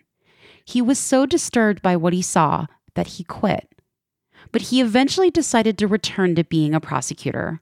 He 0.66 0.82
was 0.82 1.00
so 1.00 1.26
disturbed 1.26 1.82
by 1.82 1.96
what 1.96 2.14
he 2.14 2.22
saw 2.22 2.68
that 2.96 3.08
he 3.08 3.24
quit. 3.24 3.68
But 4.52 4.64
he 4.64 4.82
eventually 4.82 5.30
decided 5.30 5.78
to 5.78 5.88
return 5.88 6.36
to 6.36 6.44
being 6.44 6.74
a 6.74 6.80
prosecutor. 6.80 7.62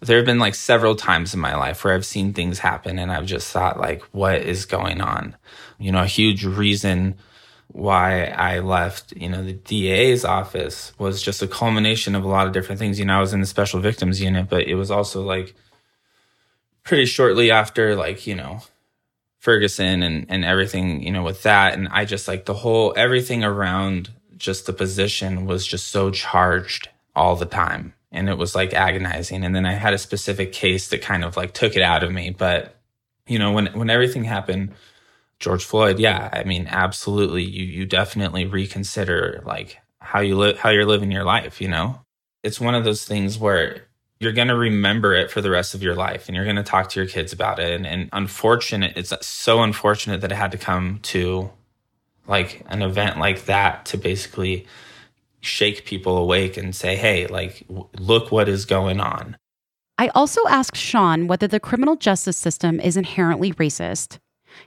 There 0.00 0.18
have 0.18 0.26
been 0.26 0.38
like 0.38 0.54
several 0.54 0.94
times 0.94 1.32
in 1.32 1.40
my 1.40 1.56
life 1.56 1.82
where 1.82 1.94
I've 1.94 2.04
seen 2.04 2.34
things 2.34 2.58
happen 2.58 2.98
and 2.98 3.10
I've 3.10 3.26
just 3.26 3.50
thought, 3.50 3.80
like, 3.80 4.02
what 4.12 4.42
is 4.42 4.66
going 4.66 5.00
on? 5.00 5.36
You 5.78 5.92
know, 5.92 6.02
a 6.02 6.06
huge 6.06 6.44
reason 6.44 7.14
why 7.68 8.26
I 8.26 8.60
left, 8.60 9.12
you 9.16 9.28
know, 9.28 9.42
the 9.42 9.54
DA's 9.54 10.24
office 10.24 10.92
was 10.98 11.22
just 11.22 11.42
a 11.42 11.48
culmination 11.48 12.14
of 12.14 12.24
a 12.24 12.28
lot 12.28 12.46
of 12.46 12.52
different 12.52 12.78
things. 12.78 12.98
You 12.98 13.06
know, 13.06 13.16
I 13.16 13.20
was 13.20 13.32
in 13.32 13.40
the 13.40 13.46
special 13.46 13.80
victims 13.80 14.20
unit, 14.20 14.48
but 14.48 14.66
it 14.66 14.74
was 14.74 14.90
also 14.90 15.22
like 15.22 15.54
pretty 16.84 17.06
shortly 17.06 17.50
after, 17.50 17.96
like, 17.96 18.26
you 18.26 18.34
know, 18.34 18.60
Ferguson 19.38 20.02
and, 20.02 20.26
and 20.28 20.44
everything, 20.44 21.02
you 21.02 21.12
know, 21.12 21.22
with 21.22 21.42
that. 21.42 21.74
And 21.74 21.88
I 21.88 22.04
just 22.04 22.28
like 22.28 22.44
the 22.44 22.54
whole, 22.54 22.94
everything 22.96 23.44
around 23.44 24.10
just 24.36 24.66
the 24.66 24.72
position 24.72 25.46
was 25.46 25.66
just 25.66 25.88
so 25.88 26.10
charged 26.10 26.88
all 27.14 27.36
the 27.36 27.46
time 27.46 27.94
and 28.12 28.28
it 28.28 28.38
was 28.38 28.54
like 28.54 28.72
agonizing. 28.72 29.44
And 29.44 29.54
then 29.54 29.66
I 29.66 29.72
had 29.72 29.94
a 29.94 29.98
specific 29.98 30.52
case 30.52 30.88
that 30.88 31.02
kind 31.02 31.24
of 31.24 31.36
like 31.36 31.52
took 31.52 31.76
it 31.76 31.82
out 31.82 32.02
of 32.02 32.12
me. 32.12 32.30
But 32.30 32.76
you 33.26 33.38
know, 33.38 33.52
when 33.52 33.66
when 33.68 33.90
everything 33.90 34.24
happened, 34.24 34.72
George 35.38 35.64
Floyd, 35.64 35.98
yeah, 35.98 36.30
I 36.32 36.44
mean, 36.44 36.66
absolutely, 36.68 37.42
you 37.42 37.64
you 37.64 37.86
definitely 37.86 38.46
reconsider 38.46 39.42
like 39.44 39.78
how 40.00 40.20
you 40.20 40.36
live, 40.36 40.58
how 40.58 40.70
you're 40.70 40.86
living 40.86 41.10
your 41.10 41.24
life. 41.24 41.60
You 41.60 41.68
know, 41.68 42.00
it's 42.42 42.60
one 42.60 42.74
of 42.74 42.84
those 42.84 43.04
things 43.04 43.38
where 43.38 43.82
you're 44.18 44.32
going 44.32 44.48
to 44.48 44.56
remember 44.56 45.14
it 45.14 45.30
for 45.30 45.40
the 45.40 45.50
rest 45.50 45.74
of 45.74 45.82
your 45.82 45.94
life 45.94 46.26
and 46.26 46.34
you're 46.34 46.44
going 46.44 46.56
to 46.56 46.62
talk 46.62 46.88
to 46.90 47.00
your 47.00 47.08
kids 47.08 47.32
about 47.32 47.58
it 47.58 47.72
and, 47.72 47.86
and 47.86 48.08
unfortunate 48.12 48.96
it's 48.96 49.12
so 49.26 49.62
unfortunate 49.62 50.22
that 50.22 50.32
it 50.32 50.36
had 50.36 50.52
to 50.52 50.56
come 50.58 50.98
to 51.02 51.50
like 52.26 52.62
an 52.66 52.82
event 52.82 53.18
like 53.18 53.44
that 53.46 53.84
to 53.86 53.98
basically 53.98 54.66
shake 55.40 55.84
people 55.84 56.16
awake 56.16 56.56
and 56.56 56.74
say, 56.74 56.96
hey, 56.96 57.26
like, 57.26 57.64
w- 57.68 57.88
look 57.98 58.32
what 58.32 58.48
is 58.48 58.64
going 58.64 59.00
on. 59.00 59.36
I 59.98 60.08
also 60.08 60.40
asked 60.48 60.76
Shawn 60.76 61.26
whether 61.26 61.46
the 61.46 61.60
criminal 61.60 61.96
justice 61.96 62.36
system 62.36 62.80
is 62.80 62.96
inherently 62.96 63.52
racist. 63.52 64.18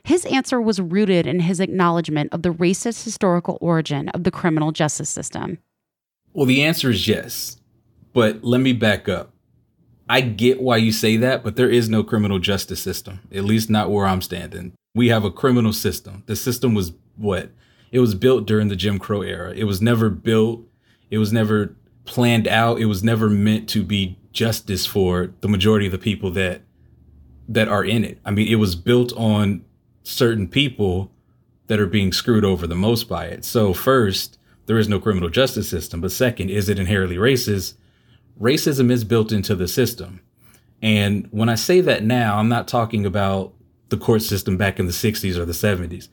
His 0.04 0.24
answer 0.26 0.60
was 0.60 0.80
rooted 0.80 1.26
in 1.26 1.40
his 1.40 1.60
acknowledgement 1.60 2.32
of 2.32 2.42
the 2.42 2.52
racist 2.52 3.04
historical 3.04 3.58
origin 3.60 4.08
of 4.10 4.24
the 4.24 4.30
criminal 4.30 4.72
justice 4.72 5.10
system. 5.10 5.58
Well, 6.32 6.46
the 6.46 6.62
answer 6.62 6.90
is 6.90 7.06
yes. 7.06 7.58
But 8.12 8.42
let 8.42 8.60
me 8.60 8.72
back 8.72 9.08
up. 9.08 9.32
I 10.08 10.20
get 10.20 10.60
why 10.60 10.78
you 10.78 10.90
say 10.90 11.16
that, 11.18 11.44
but 11.44 11.54
there 11.54 11.70
is 11.70 11.88
no 11.88 12.02
criminal 12.02 12.40
justice 12.40 12.82
system, 12.82 13.20
at 13.32 13.44
least 13.44 13.70
not 13.70 13.90
where 13.90 14.06
I'm 14.06 14.22
standing. 14.22 14.72
We 14.94 15.08
have 15.08 15.24
a 15.24 15.30
criminal 15.30 15.72
system. 15.72 16.24
The 16.26 16.34
system 16.34 16.74
was 16.74 16.92
what? 17.16 17.50
It 17.92 17.98
was 17.98 18.14
built 18.14 18.46
during 18.46 18.68
the 18.68 18.76
Jim 18.76 18.98
Crow 18.98 19.22
era. 19.22 19.52
It 19.52 19.64
was 19.64 19.82
never 19.82 20.10
built 20.10 20.64
it 21.10 21.18
was 21.18 21.32
never 21.32 21.74
planned 22.04 22.48
out. 22.48 22.80
It 22.80 22.86
was 22.86 23.02
never 23.02 23.28
meant 23.28 23.68
to 23.70 23.82
be 23.82 24.16
justice 24.32 24.86
for 24.86 25.32
the 25.40 25.48
majority 25.48 25.86
of 25.86 25.92
the 25.92 25.98
people 25.98 26.30
that 26.32 26.62
that 27.48 27.68
are 27.68 27.84
in 27.84 28.04
it. 28.04 28.18
I 28.24 28.30
mean, 28.30 28.46
it 28.46 28.56
was 28.56 28.76
built 28.76 29.12
on 29.14 29.64
certain 30.04 30.46
people 30.46 31.10
that 31.66 31.80
are 31.80 31.86
being 31.86 32.12
screwed 32.12 32.44
over 32.44 32.66
the 32.66 32.76
most 32.76 33.08
by 33.08 33.26
it. 33.26 33.44
So 33.44 33.74
first, 33.74 34.38
there 34.66 34.78
is 34.78 34.88
no 34.88 35.00
criminal 35.00 35.28
justice 35.28 35.68
system, 35.68 36.00
but 36.00 36.12
second, 36.12 36.50
is 36.50 36.68
it 36.68 36.78
inherently 36.78 37.16
racist? 37.16 37.74
Racism 38.40 38.90
is 38.90 39.02
built 39.02 39.32
into 39.32 39.56
the 39.56 39.66
system. 39.66 40.20
And 40.80 41.26
when 41.32 41.48
I 41.48 41.56
say 41.56 41.80
that 41.80 42.04
now, 42.04 42.38
I'm 42.38 42.48
not 42.48 42.68
talking 42.68 43.04
about 43.04 43.52
the 43.88 43.96
court 43.96 44.22
system 44.22 44.56
back 44.56 44.78
in 44.78 44.86
the 44.86 44.92
60s 44.92 45.36
or 45.36 45.44
the 45.44 45.52
70s. 45.52 46.08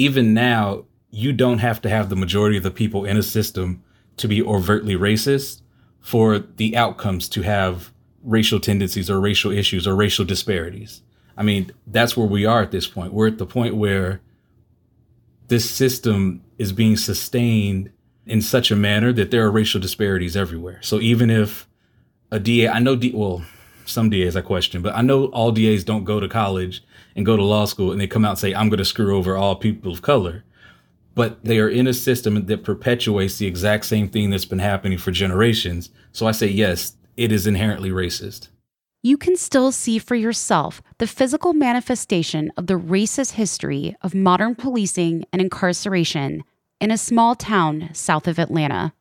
Even 0.00 0.32
now, 0.32 0.86
you 1.10 1.30
don't 1.30 1.58
have 1.58 1.82
to 1.82 1.90
have 1.90 2.08
the 2.08 2.16
majority 2.16 2.56
of 2.56 2.62
the 2.62 2.70
people 2.70 3.04
in 3.04 3.18
a 3.18 3.22
system 3.22 3.82
to 4.16 4.26
be 4.26 4.42
overtly 4.42 4.94
racist 4.94 5.60
for 6.00 6.38
the 6.38 6.74
outcomes 6.74 7.28
to 7.28 7.42
have 7.42 7.92
racial 8.22 8.58
tendencies 8.60 9.10
or 9.10 9.20
racial 9.20 9.52
issues 9.52 9.86
or 9.86 9.94
racial 9.94 10.24
disparities. 10.24 11.02
I 11.36 11.42
mean, 11.42 11.70
that's 11.86 12.16
where 12.16 12.26
we 12.26 12.46
are 12.46 12.62
at 12.62 12.70
this 12.70 12.86
point. 12.86 13.12
We're 13.12 13.26
at 13.26 13.36
the 13.36 13.44
point 13.44 13.76
where 13.76 14.22
this 15.48 15.68
system 15.68 16.42
is 16.56 16.72
being 16.72 16.96
sustained 16.96 17.90
in 18.24 18.40
such 18.40 18.70
a 18.70 18.76
manner 18.76 19.12
that 19.12 19.30
there 19.30 19.44
are 19.44 19.50
racial 19.50 19.82
disparities 19.82 20.34
everywhere. 20.34 20.78
So 20.80 20.98
even 21.00 21.28
if 21.28 21.68
a 22.30 22.40
DA, 22.40 22.68
I 22.68 22.78
know, 22.78 22.96
D, 22.96 23.12
well, 23.14 23.44
some 23.84 24.08
DAs 24.08 24.34
I 24.34 24.40
question, 24.40 24.80
but 24.80 24.96
I 24.96 25.02
know 25.02 25.26
all 25.26 25.52
DAs 25.52 25.84
don't 25.84 26.04
go 26.04 26.20
to 26.20 26.28
college 26.28 26.82
and 27.20 27.26
go 27.26 27.36
to 27.36 27.44
law 27.44 27.66
school 27.66 27.92
and 27.92 28.00
they 28.00 28.06
come 28.06 28.24
out 28.24 28.30
and 28.30 28.38
say, 28.38 28.54
I'm 28.54 28.68
going 28.68 28.78
to 28.78 28.84
screw 28.84 29.16
over 29.16 29.36
all 29.36 29.54
people 29.54 29.92
of 29.92 30.02
color 30.02 30.44
but 31.14 31.44
they 31.44 31.58
are 31.58 31.68
in 31.68 31.86
a 31.86 31.94
system 31.94 32.46
that 32.46 32.64
perpetuates 32.64 33.38
the 33.38 33.46
exact 33.46 33.84
same 33.84 34.08
thing 34.08 34.30
that's 34.30 34.44
been 34.44 34.58
happening 34.58 34.98
for 34.98 35.10
generations. 35.10 35.90
So 36.12 36.26
I 36.26 36.32
say, 36.32 36.46
yes, 36.46 36.94
it 37.16 37.32
is 37.32 37.46
inherently 37.46 37.90
racist. 37.90 38.48
You 39.02 39.16
can 39.16 39.36
still 39.36 39.72
see 39.72 39.98
for 39.98 40.14
yourself 40.14 40.82
the 40.98 41.06
physical 41.06 41.52
manifestation 41.52 42.52
of 42.56 42.66
the 42.66 42.78
racist 42.78 43.32
history 43.32 43.96
of 44.02 44.14
modern 44.14 44.54
policing 44.54 45.24
and 45.32 45.40
incarceration 45.40 46.44
in 46.80 46.90
a 46.90 46.98
small 46.98 47.34
town 47.34 47.90
south 47.92 48.28
of 48.28 48.38
Atlanta. 48.38 48.92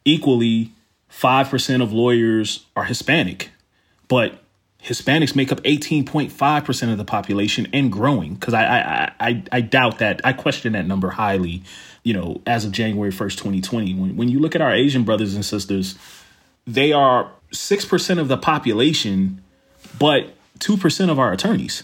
Equally, 0.06 0.72
5% 1.12 1.84
of 1.84 1.92
lawyers 1.92 2.66
are 2.76 2.86
Hispanic. 2.86 3.52
But 4.08 4.42
Hispanics 4.84 5.36
make 5.36 5.52
up 5.52 5.62
18.5% 5.62 6.92
of 6.92 6.98
the 6.98 7.06
population 7.06 7.68
and 7.72 7.92
growing. 7.92 8.36
Because 8.36 8.54
I, 8.54 8.64
I, 8.64 9.12
I, 9.20 9.44
I 9.52 9.62
doubt 9.62 10.00
that. 10.00 10.22
I 10.24 10.34
question 10.34 10.74
that 10.74 10.88
number 10.88 11.12
highly, 11.12 11.64
you 12.04 12.14
know, 12.14 12.42
as 12.48 12.66
of 12.66 12.72
January 12.72 13.12
1st, 13.12 13.38
2020. 13.38 13.94
When, 13.94 14.18
when 14.18 14.30
you 14.30 14.40
look 14.40 14.56
at 14.56 14.62
our 14.62 14.74
Asian 14.74 15.04
brothers 15.04 15.36
and 15.36 15.46
sisters, 15.46 15.96
they 16.66 16.92
are 16.92 17.32
6% 17.52 18.20
of 18.20 18.28
the 18.28 18.38
population, 18.38 19.42
but 20.00 20.34
2% 20.60 21.10
of 21.10 21.20
our 21.20 21.32
attorneys. 21.32 21.84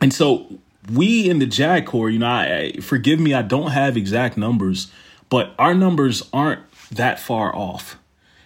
And 0.00 0.12
so 0.12 0.58
we 0.92 1.28
in 1.28 1.38
the 1.38 1.46
JAG 1.46 1.86
Corps, 1.86 2.10
you 2.10 2.18
know, 2.18 2.26
I, 2.26 2.72
forgive 2.80 3.18
me, 3.18 3.34
I 3.34 3.42
don't 3.42 3.70
have 3.70 3.96
exact 3.96 4.36
numbers, 4.36 4.90
but 5.28 5.52
our 5.58 5.74
numbers 5.74 6.28
aren't 6.32 6.60
that 6.90 7.18
far 7.18 7.54
off. 7.54 7.97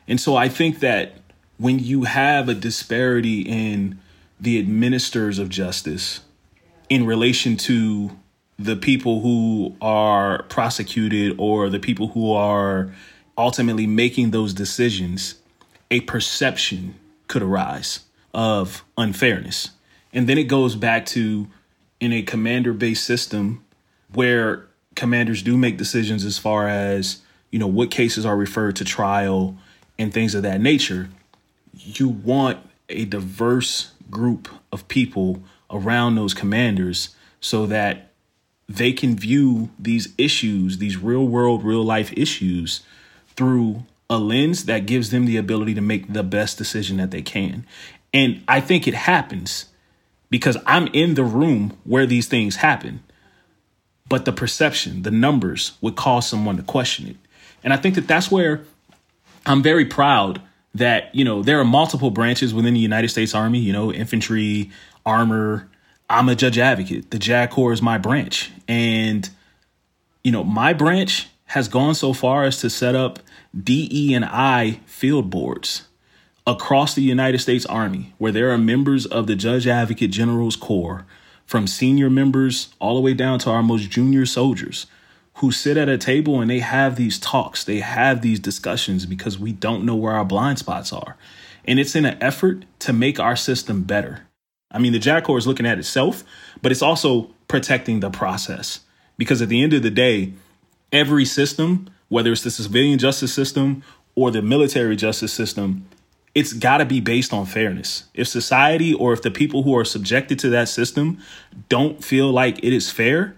And 0.06 0.20
so 0.20 0.36
I 0.36 0.48
think 0.48 0.80
that 0.80 1.18
when 1.58 1.78
you 1.78 2.04
have 2.04 2.48
a 2.48 2.54
disparity 2.54 3.42
in 3.42 3.98
the 4.40 4.58
administrators 4.58 5.38
of 5.38 5.48
justice 5.48 6.20
in 6.88 7.06
relation 7.06 7.56
to 7.56 8.10
the 8.58 8.76
people 8.76 9.20
who 9.20 9.76
are 9.80 10.42
prosecuted 10.44 11.36
or 11.38 11.68
the 11.68 11.78
people 11.78 12.08
who 12.08 12.32
are 12.32 12.92
ultimately 13.38 13.86
making 13.86 14.30
those 14.30 14.52
decisions, 14.52 15.36
a 15.90 16.00
perception 16.00 16.94
could 17.28 17.42
arise 17.42 18.00
of 18.34 18.84
unfairness. 18.98 19.70
And 20.12 20.28
then 20.28 20.38
it 20.38 20.44
goes 20.44 20.74
back 20.76 21.06
to 21.06 21.48
in 22.00 22.12
a 22.12 22.22
commander 22.22 22.72
based 22.72 23.04
system 23.04 23.64
where 24.12 24.66
commanders 24.94 25.42
do 25.42 25.56
make 25.56 25.78
decisions 25.78 26.24
as 26.24 26.38
far 26.38 26.68
as, 26.68 27.22
you 27.50 27.58
know, 27.58 27.66
what 27.66 27.90
cases 27.90 28.26
are 28.26 28.36
referred 28.36 28.76
to 28.76 28.84
trial 28.84 29.56
and 29.98 30.12
things 30.12 30.34
of 30.34 30.42
that 30.42 30.60
nature, 30.60 31.08
you 31.72 32.08
want 32.08 32.58
a 32.88 33.04
diverse 33.04 33.92
group 34.10 34.48
of 34.70 34.88
people 34.88 35.42
around 35.70 36.14
those 36.14 36.34
commanders 36.34 37.14
so 37.40 37.66
that 37.66 38.12
they 38.68 38.92
can 38.92 39.16
view 39.16 39.70
these 39.78 40.12
issues, 40.16 40.78
these 40.78 40.96
real 40.96 41.26
world, 41.26 41.64
real 41.64 41.84
life 41.84 42.12
issues, 42.16 42.80
through 43.36 43.84
a 44.08 44.18
lens 44.18 44.66
that 44.66 44.86
gives 44.86 45.10
them 45.10 45.24
the 45.24 45.36
ability 45.36 45.74
to 45.74 45.80
make 45.80 46.12
the 46.12 46.22
best 46.22 46.58
decision 46.58 46.98
that 46.98 47.10
they 47.10 47.22
can. 47.22 47.66
And 48.12 48.42
I 48.46 48.60
think 48.60 48.86
it 48.86 48.94
happens 48.94 49.66
because 50.30 50.56
I'm 50.66 50.86
in 50.88 51.14
the 51.14 51.24
room 51.24 51.76
where 51.84 52.06
these 52.06 52.28
things 52.28 52.56
happen. 52.56 53.02
But 54.08 54.24
the 54.24 54.32
perception, 54.32 55.02
the 55.02 55.10
numbers 55.10 55.72
would 55.80 55.96
cause 55.96 56.26
someone 56.26 56.56
to 56.56 56.62
question 56.62 57.08
it. 57.08 57.16
And 57.64 57.72
I 57.72 57.76
think 57.76 57.94
that 57.94 58.08
that's 58.08 58.30
where 58.30 58.62
I'm 59.46 59.62
very 59.62 59.84
proud 59.84 60.40
that, 60.74 61.14
you 61.14 61.24
know, 61.24 61.42
there 61.42 61.60
are 61.60 61.64
multiple 61.64 62.10
branches 62.10 62.54
within 62.54 62.74
the 62.74 62.80
United 62.80 63.08
States 63.08 63.34
Army, 63.34 63.58
you 63.58 63.72
know, 63.72 63.92
infantry, 63.92 64.70
armor. 65.04 65.68
I'm 66.08 66.28
a 66.28 66.34
judge 66.34 66.58
advocate. 66.58 67.10
The 67.10 67.18
JAG 67.18 67.50
Corps 67.50 67.72
is 67.72 67.82
my 67.82 67.98
branch. 67.98 68.50
And, 68.68 69.28
you 70.22 70.32
know, 70.32 70.44
my 70.44 70.72
branch 70.72 71.28
has 71.46 71.68
gone 71.68 71.94
so 71.94 72.12
far 72.12 72.44
as 72.44 72.58
to 72.58 72.70
set 72.70 72.94
up 72.94 73.18
DE 73.58 74.14
and 74.14 74.24
I 74.24 74.80
field 74.86 75.28
boards 75.30 75.86
across 76.46 76.94
the 76.94 77.02
United 77.02 77.38
States 77.38 77.66
Army 77.66 78.14
where 78.18 78.32
there 78.32 78.50
are 78.50 78.58
members 78.58 79.06
of 79.06 79.26
the 79.26 79.36
Judge 79.36 79.66
Advocate 79.66 80.10
General's 80.10 80.56
Corps, 80.56 81.04
from 81.44 81.66
senior 81.66 82.08
members 82.08 82.68
all 82.78 82.94
the 82.94 83.00
way 83.00 83.12
down 83.12 83.38
to 83.40 83.50
our 83.50 83.62
most 83.62 83.90
junior 83.90 84.24
soldiers, 84.24 84.86
who 85.36 85.50
sit 85.50 85.76
at 85.76 85.88
a 85.88 85.98
table 85.98 86.40
and 86.40 86.50
they 86.50 86.60
have 86.60 86.96
these 86.96 87.18
talks, 87.18 87.64
they 87.64 87.80
have 87.80 88.22
these 88.22 88.38
discussions 88.38 89.06
because 89.06 89.38
we 89.38 89.52
don't 89.52 89.84
know 89.84 89.96
where 89.96 90.12
our 90.12 90.24
blind 90.24 90.58
spots 90.58 90.92
are. 90.92 91.16
And 91.64 91.78
it's 91.78 91.94
in 91.94 92.04
an 92.04 92.18
effort 92.22 92.64
to 92.80 92.92
make 92.92 93.18
our 93.18 93.36
system 93.36 93.84
better. 93.84 94.26
I 94.70 94.78
mean, 94.78 94.92
the 94.92 94.98
JAG 94.98 95.24
Corps 95.24 95.38
is 95.38 95.46
looking 95.46 95.66
at 95.66 95.78
itself, 95.78 96.24
but 96.60 96.72
it's 96.72 96.82
also 96.82 97.30
protecting 97.48 98.00
the 98.00 98.10
process. 98.10 98.80
Because 99.18 99.42
at 99.42 99.48
the 99.48 99.62
end 99.62 99.74
of 99.74 99.82
the 99.82 99.90
day, 99.90 100.32
every 100.90 101.24
system, 101.24 101.90
whether 102.08 102.32
it's 102.32 102.42
the 102.42 102.50
civilian 102.50 102.98
justice 102.98 103.32
system 103.32 103.82
or 104.14 104.30
the 104.30 104.42
military 104.42 104.96
justice 104.96 105.32
system, 105.32 105.86
it's 106.34 106.54
got 106.54 106.78
to 106.78 106.86
be 106.86 107.00
based 107.00 107.32
on 107.32 107.44
fairness. 107.44 108.04
If 108.14 108.26
society 108.28 108.94
or 108.94 109.12
if 109.12 109.22
the 109.22 109.30
people 109.30 109.62
who 109.64 109.76
are 109.76 109.84
subjected 109.84 110.38
to 110.40 110.48
that 110.50 110.68
system 110.68 111.18
don't 111.68 112.02
feel 112.02 112.30
like 112.30 112.58
it 112.64 112.72
is 112.72 112.90
fair, 112.90 113.36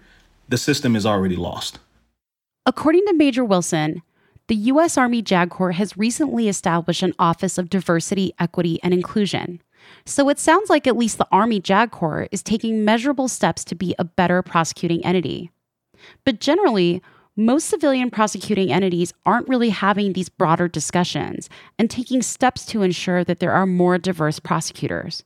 the 0.48 0.58
system 0.58 0.94
is 0.94 1.04
already 1.04 1.36
lost. 1.36 1.78
According 2.66 3.04
to 3.06 3.12
Major 3.12 3.44
Wilson, 3.44 4.00
the 4.46 4.54
U.S. 4.54 4.96
Army 4.96 5.20
JAG 5.20 5.50
Corps 5.50 5.72
has 5.72 5.98
recently 5.98 6.48
established 6.48 7.02
an 7.02 7.12
Office 7.18 7.58
of 7.58 7.68
Diversity, 7.68 8.32
Equity, 8.38 8.80
and 8.82 8.94
Inclusion. 8.94 9.60
So 10.06 10.30
it 10.30 10.38
sounds 10.38 10.70
like 10.70 10.86
at 10.86 10.96
least 10.96 11.18
the 11.18 11.26
Army 11.30 11.60
JAG 11.60 11.90
Corps 11.90 12.26
is 12.32 12.42
taking 12.42 12.82
measurable 12.82 13.28
steps 13.28 13.64
to 13.64 13.74
be 13.74 13.94
a 13.98 14.04
better 14.04 14.40
prosecuting 14.40 15.04
entity. 15.04 15.50
But 16.24 16.40
generally, 16.40 17.02
most 17.36 17.68
civilian 17.68 18.10
prosecuting 18.10 18.72
entities 18.72 19.12
aren't 19.26 19.48
really 19.48 19.70
having 19.70 20.14
these 20.14 20.30
broader 20.30 20.66
discussions 20.66 21.50
and 21.78 21.90
taking 21.90 22.22
steps 22.22 22.64
to 22.66 22.80
ensure 22.80 23.24
that 23.24 23.40
there 23.40 23.52
are 23.52 23.66
more 23.66 23.98
diverse 23.98 24.38
prosecutors. 24.38 25.22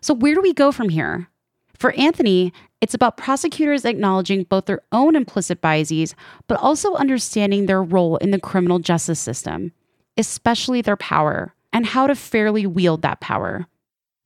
So, 0.00 0.14
where 0.14 0.36
do 0.36 0.40
we 0.40 0.52
go 0.52 0.70
from 0.70 0.90
here? 0.90 1.28
For 1.74 1.92
Anthony, 1.92 2.52
it's 2.80 2.94
about 2.94 3.16
prosecutors 3.16 3.84
acknowledging 3.84 4.44
both 4.44 4.66
their 4.66 4.82
own 4.92 5.16
implicit 5.16 5.60
biases, 5.60 6.14
but 6.46 6.60
also 6.60 6.94
understanding 6.94 7.66
their 7.66 7.82
role 7.82 8.16
in 8.16 8.30
the 8.30 8.40
criminal 8.40 8.78
justice 8.78 9.20
system, 9.20 9.72
especially 10.16 10.82
their 10.82 10.96
power, 10.96 11.54
and 11.72 11.86
how 11.86 12.06
to 12.06 12.14
fairly 12.14 12.66
wield 12.66 13.02
that 13.02 13.20
power 13.20 13.66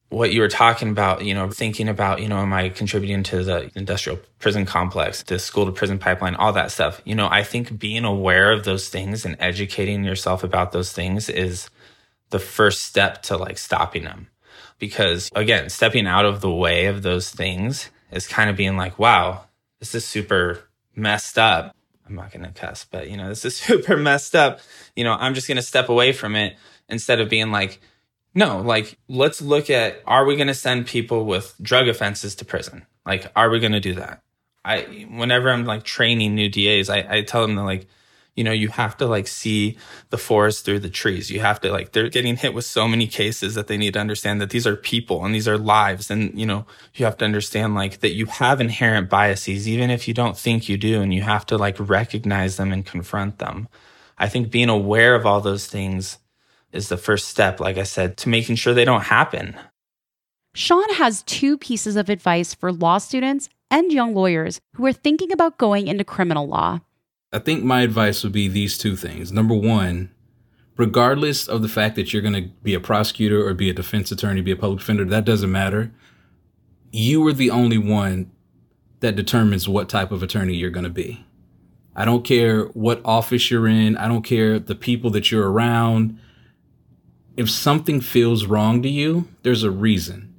what 0.08 0.32
you 0.32 0.40
were 0.40 0.48
talking 0.48 0.88
about, 0.88 1.24
you 1.24 1.34
know, 1.34 1.50
thinking 1.50 1.88
about, 1.88 2.22
you 2.22 2.28
know, 2.28 2.38
am 2.38 2.52
I 2.52 2.68
contributing 2.68 3.22
to 3.24 3.42
the 3.42 3.70
industrial 3.74 4.20
prison 4.38 4.64
complex, 4.64 5.22
the 5.22 5.38
school 5.38 5.66
to 5.66 5.72
prison 5.72 5.98
pipeline, 5.98 6.36
all 6.36 6.52
that 6.52 6.70
stuff. 6.70 7.02
You 7.04 7.14
know, 7.14 7.28
I 7.30 7.42
think 7.42 7.78
being 7.78 8.04
aware 8.04 8.52
of 8.52 8.64
those 8.64 8.88
things 8.88 9.24
and 9.24 9.36
educating 9.40 10.04
yourself 10.04 10.44
about 10.44 10.72
those 10.72 10.92
things 10.92 11.28
is 11.28 11.70
the 12.30 12.38
first 12.38 12.82
step 12.82 13.22
to 13.22 13.36
like 13.36 13.58
stopping 13.58 14.04
them. 14.04 14.28
Because 14.78 15.30
again, 15.34 15.68
stepping 15.70 16.06
out 16.06 16.26
of 16.26 16.40
the 16.40 16.50
way 16.50 16.86
of 16.86 17.02
those 17.02 17.30
things 17.30 17.90
is 18.10 18.26
kind 18.26 18.50
of 18.50 18.56
being 18.56 18.76
like, 18.76 18.98
wow, 18.98 19.44
this 19.78 19.94
is 19.94 20.04
super 20.04 20.68
messed 20.94 21.38
up. 21.38 21.74
I'm 22.06 22.14
not 22.14 22.30
going 22.30 22.44
to 22.44 22.52
cuss, 22.52 22.86
but 22.88 23.10
you 23.10 23.16
know, 23.16 23.28
this 23.28 23.44
is 23.44 23.56
super 23.56 23.96
messed 23.96 24.34
up. 24.34 24.60
You 24.94 25.04
know, 25.04 25.12
I'm 25.12 25.34
just 25.34 25.48
going 25.48 25.56
to 25.56 25.62
step 25.62 25.88
away 25.88 26.12
from 26.12 26.36
it 26.36 26.56
instead 26.88 27.20
of 27.20 27.28
being 27.28 27.50
like, 27.50 27.80
no, 28.34 28.60
like 28.60 28.98
let's 29.08 29.40
look 29.40 29.70
at 29.70 30.02
are 30.06 30.24
we 30.24 30.36
going 30.36 30.48
to 30.48 30.54
send 30.54 30.86
people 30.86 31.24
with 31.24 31.54
drug 31.60 31.88
offenses 31.88 32.34
to 32.36 32.44
prison? 32.44 32.86
Like, 33.04 33.30
are 33.34 33.48
we 33.48 33.60
going 33.60 33.72
to 33.72 33.80
do 33.80 33.94
that? 33.94 34.22
I 34.64 35.06
whenever 35.10 35.50
I'm 35.50 35.64
like 35.64 35.84
training 35.84 36.34
new 36.34 36.48
DAs, 36.48 36.90
I, 36.90 37.06
I 37.08 37.22
tell 37.22 37.46
them 37.46 37.54
that 37.54 37.62
like, 37.62 37.86
you 38.36 38.44
know, 38.44 38.52
you 38.52 38.68
have 38.68 38.96
to 38.98 39.06
like 39.06 39.26
see 39.26 39.78
the 40.10 40.18
forest 40.18 40.64
through 40.64 40.80
the 40.80 40.90
trees. 40.90 41.30
You 41.30 41.40
have 41.40 41.60
to 41.62 41.72
like 41.72 41.92
they're 41.92 42.10
getting 42.10 42.36
hit 42.36 42.52
with 42.54 42.66
so 42.66 42.86
many 42.86 43.06
cases 43.06 43.54
that 43.54 43.66
they 43.66 43.78
need 43.78 43.94
to 43.94 43.98
understand 43.98 44.40
that 44.40 44.50
these 44.50 44.66
are 44.66 44.76
people 44.76 45.24
and 45.24 45.34
these 45.34 45.48
are 45.48 45.56
lives. 45.56 46.10
And 46.10 46.38
you 46.38 46.44
know, 46.44 46.66
you 46.94 47.06
have 47.06 47.16
to 47.18 47.24
understand 47.24 47.74
like 47.74 48.00
that 48.00 48.14
you 48.14 48.26
have 48.26 48.60
inherent 48.60 49.08
biases, 49.08 49.66
even 49.66 49.90
if 49.90 50.06
you 50.06 50.14
don't 50.14 50.36
think 50.36 50.68
you 50.68 50.76
do, 50.76 51.00
and 51.00 51.12
you 51.14 51.22
have 51.22 51.46
to 51.46 51.56
like 51.56 51.76
recognize 51.80 52.58
them 52.58 52.72
and 52.72 52.84
confront 52.84 53.38
them. 53.38 53.68
I 54.18 54.28
think 54.28 54.50
being 54.50 54.68
aware 54.68 55.14
of 55.14 55.24
all 55.24 55.40
those 55.40 55.66
things 55.66 56.18
is 56.72 56.88
the 56.88 56.96
first 56.96 57.28
step, 57.28 57.58
like 57.58 57.78
I 57.78 57.84
said, 57.84 58.18
to 58.18 58.28
making 58.28 58.56
sure 58.56 58.74
they 58.74 58.84
don't 58.84 59.04
happen. 59.04 59.56
Shawn 60.54 60.88
has 60.94 61.22
two 61.22 61.58
pieces 61.58 61.96
of 61.96 62.08
advice 62.08 62.54
for 62.54 62.72
law 62.72 62.98
students 62.98 63.48
and 63.70 63.92
young 63.92 64.14
lawyers 64.14 64.60
who 64.74 64.86
are 64.86 64.92
thinking 64.92 65.32
about 65.32 65.58
going 65.58 65.86
into 65.86 66.04
criminal 66.04 66.46
law. 66.46 66.80
I 67.36 67.38
think 67.38 67.62
my 67.62 67.82
advice 67.82 68.22
would 68.22 68.32
be 68.32 68.48
these 68.48 68.78
two 68.78 68.96
things. 68.96 69.30
Number 69.30 69.54
one, 69.54 70.10
regardless 70.78 71.46
of 71.46 71.60
the 71.60 71.68
fact 71.68 71.94
that 71.96 72.10
you're 72.10 72.22
going 72.22 72.34
to 72.34 72.48
be 72.62 72.72
a 72.72 72.80
prosecutor 72.80 73.46
or 73.46 73.52
be 73.52 73.68
a 73.68 73.74
defense 73.74 74.10
attorney, 74.10 74.40
be 74.40 74.52
a 74.52 74.56
public 74.56 74.78
defender, 74.78 75.04
that 75.04 75.26
doesn't 75.26 75.52
matter. 75.52 75.92
You 76.92 77.26
are 77.26 77.34
the 77.34 77.50
only 77.50 77.76
one 77.76 78.30
that 79.00 79.16
determines 79.16 79.68
what 79.68 79.90
type 79.90 80.12
of 80.12 80.22
attorney 80.22 80.54
you're 80.54 80.70
going 80.70 80.84
to 80.84 80.90
be. 80.90 81.26
I 81.94 82.06
don't 82.06 82.24
care 82.24 82.64
what 82.68 83.02
office 83.04 83.50
you're 83.50 83.68
in. 83.68 83.98
I 83.98 84.08
don't 84.08 84.22
care 84.22 84.58
the 84.58 84.74
people 84.74 85.10
that 85.10 85.30
you're 85.30 85.50
around 85.50 86.18
if 87.36 87.50
something 87.50 88.00
feels 88.00 88.46
wrong 88.46 88.82
to 88.82 88.88
you, 88.88 89.28
there's 89.42 89.62
a 89.62 89.70
reason. 89.70 90.34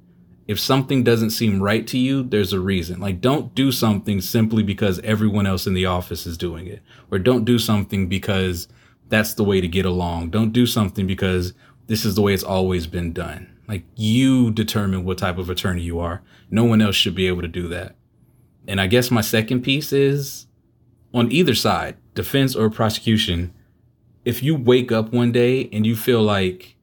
If 0.48 0.58
something 0.58 1.04
doesn't 1.04 1.30
seem 1.30 1.62
right 1.62 1.86
to 1.86 1.98
you, 1.98 2.22
there's 2.22 2.54
a 2.54 2.58
reason. 2.58 3.00
Like, 3.00 3.20
don't 3.20 3.54
do 3.54 3.70
something 3.70 4.22
simply 4.22 4.62
because 4.62 4.98
everyone 5.00 5.46
else 5.46 5.66
in 5.66 5.74
the 5.74 5.84
office 5.84 6.26
is 6.26 6.38
doing 6.38 6.66
it, 6.66 6.82
or 7.10 7.18
don't 7.18 7.44
do 7.44 7.58
something 7.58 8.08
because 8.08 8.66
that's 9.08 9.34
the 9.34 9.44
way 9.44 9.60
to 9.60 9.68
get 9.68 9.84
along. 9.84 10.30
Don't 10.30 10.52
do 10.52 10.64
something 10.64 11.06
because 11.06 11.52
this 11.86 12.04
is 12.04 12.14
the 12.14 12.22
way 12.22 12.32
it's 12.32 12.42
always 12.42 12.86
been 12.86 13.12
done. 13.12 13.54
Like, 13.68 13.84
you 13.94 14.50
determine 14.50 15.04
what 15.04 15.18
type 15.18 15.36
of 15.36 15.50
attorney 15.50 15.82
you 15.82 16.00
are. 16.00 16.22
No 16.50 16.64
one 16.64 16.80
else 16.80 16.96
should 16.96 17.14
be 17.14 17.26
able 17.26 17.42
to 17.42 17.48
do 17.48 17.68
that. 17.68 17.96
And 18.66 18.80
I 18.80 18.86
guess 18.86 19.10
my 19.10 19.20
second 19.20 19.60
piece 19.60 19.92
is 19.92 20.46
on 21.12 21.30
either 21.30 21.54
side, 21.54 21.96
defense 22.14 22.56
or 22.56 22.70
prosecution, 22.70 23.52
if 24.24 24.42
you 24.42 24.54
wake 24.54 24.90
up 24.90 25.12
one 25.12 25.30
day 25.30 25.68
and 25.72 25.86
you 25.86 25.94
feel 25.94 26.22
like 26.22 26.76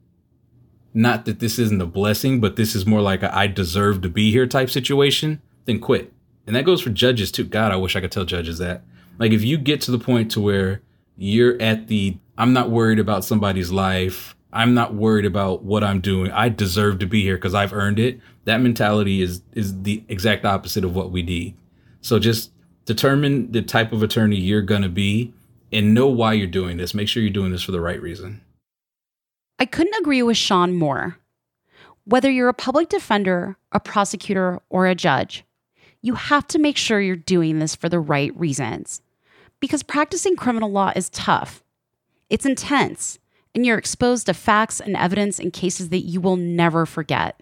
not 0.96 1.26
that 1.26 1.40
this 1.40 1.60
isn't 1.60 1.82
a 1.82 1.86
blessing, 1.86 2.40
but 2.40 2.56
this 2.56 2.74
is 2.74 2.86
more 2.86 3.02
like 3.02 3.22
a 3.22 3.36
I 3.36 3.48
deserve 3.48 4.02
to 4.02 4.10
be 4.10 4.32
here 4.32 4.48
type 4.48 4.70
situation, 4.70 5.42
then 5.66 5.80
quit. 5.80 6.14
And 6.48 6.56
that 6.56 6.66
goes 6.66 6.82
for 6.82 6.90
judges 6.90 7.32
too. 7.32 7.44
God, 7.44 7.72
I 7.72 7.76
wish 7.76 7.96
I 7.96 8.02
could 8.02 8.12
tell 8.12 8.26
judges 8.26 8.60
that. 8.60 8.84
Like 9.20 9.34
if 9.34 9.44
you 9.44 9.58
get 9.58 9.82
to 9.82 9.92
the 9.92 10.00
point 10.00 10.32
to 10.32 10.42
where 10.42 10.82
you're 11.18 11.62
at 11.62 11.88
the 11.88 12.18
I'm 12.38 12.54
not 12.54 12.70
worried 12.70 13.00
about 13.00 13.24
somebody's 13.24 13.72
life. 13.72 14.36
I'm 14.52 14.74
not 14.74 14.94
worried 14.94 15.26
about 15.26 15.64
what 15.64 15.84
I'm 15.84 16.00
doing. 16.00 16.32
I 16.32 16.48
deserve 16.50 17.00
to 17.00 17.06
be 17.06 17.24
here 17.24 17.36
because 17.36 17.54
I've 17.54 17.74
earned 17.74 18.00
it. 18.00 18.20
That 18.46 18.62
mentality 18.62 19.22
is 19.22 19.42
is 19.54 19.82
the 19.82 20.04
exact 20.08 20.46
opposite 20.46 20.86
of 20.86 20.96
what 20.96 21.12
we 21.12 21.24
need. 21.24 21.56
So 22.02 22.20
just 22.20 22.52
determine 22.86 23.52
the 23.52 23.62
type 23.62 23.92
of 23.92 24.02
attorney 24.02 24.38
you're 24.38 24.62
going 24.62 24.84
to 24.84 24.90
be 24.90 25.34
and 25.72 25.94
know 25.94 26.08
why 26.08 26.34
you're 26.34 26.48
doing 26.48 26.78
this. 26.78 26.94
Make 26.94 27.10
sure 27.10 27.22
you're 27.22 27.34
doing 27.34 27.52
this 27.52 27.64
for 27.64 27.72
the 27.72 27.82
right 27.82 28.02
reason. 28.02 28.42
I 29.58 29.66
couldn't 29.66 30.00
agree 30.00 30.22
with 30.22 30.36
Shawn 30.36 30.74
more. 30.74 31.18
Whether 32.04 32.30
you're 32.30 32.50
a 32.50 32.54
public 32.54 32.90
defender, 32.90 33.58
a 33.72 33.80
prosecutor, 33.80 34.62
or 34.70 34.86
a 34.86 34.96
judge, 34.96 35.46
you 36.02 36.16
have 36.16 36.46
to 36.48 36.60
make 36.60 36.78
sure 36.78 37.00
you're 37.00 37.16
doing 37.16 37.60
this 37.60 37.76
for 37.76 37.88
the 37.88 38.00
right 38.00 38.38
reasons. 38.38 39.02
Because 39.62 39.82
practicing 39.82 40.36
criminal 40.36 40.70
law 40.70 40.92
is 40.96 41.10
tough, 41.10 41.64
it's 42.30 42.46
intense, 42.46 43.18
and 43.56 43.66
you're 43.66 43.78
exposed 43.78 44.26
to 44.26 44.34
facts 44.34 44.82
and 44.82 44.98
evidence 44.98 45.40
in 45.40 45.52
cases 45.52 45.90
that 45.90 46.00
you 46.00 46.20
will 46.20 46.36
never 46.36 46.86
forget. 46.86 47.42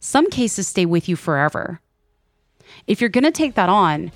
Some 0.00 0.30
cases 0.30 0.66
stay 0.66 0.86
with 0.86 1.08
you 1.08 1.16
forever. 1.16 1.80
If 2.86 3.00
you're 3.00 3.10
going 3.10 3.24
to 3.24 3.30
take 3.30 3.54
that 3.54 3.68
on, 3.68 4.10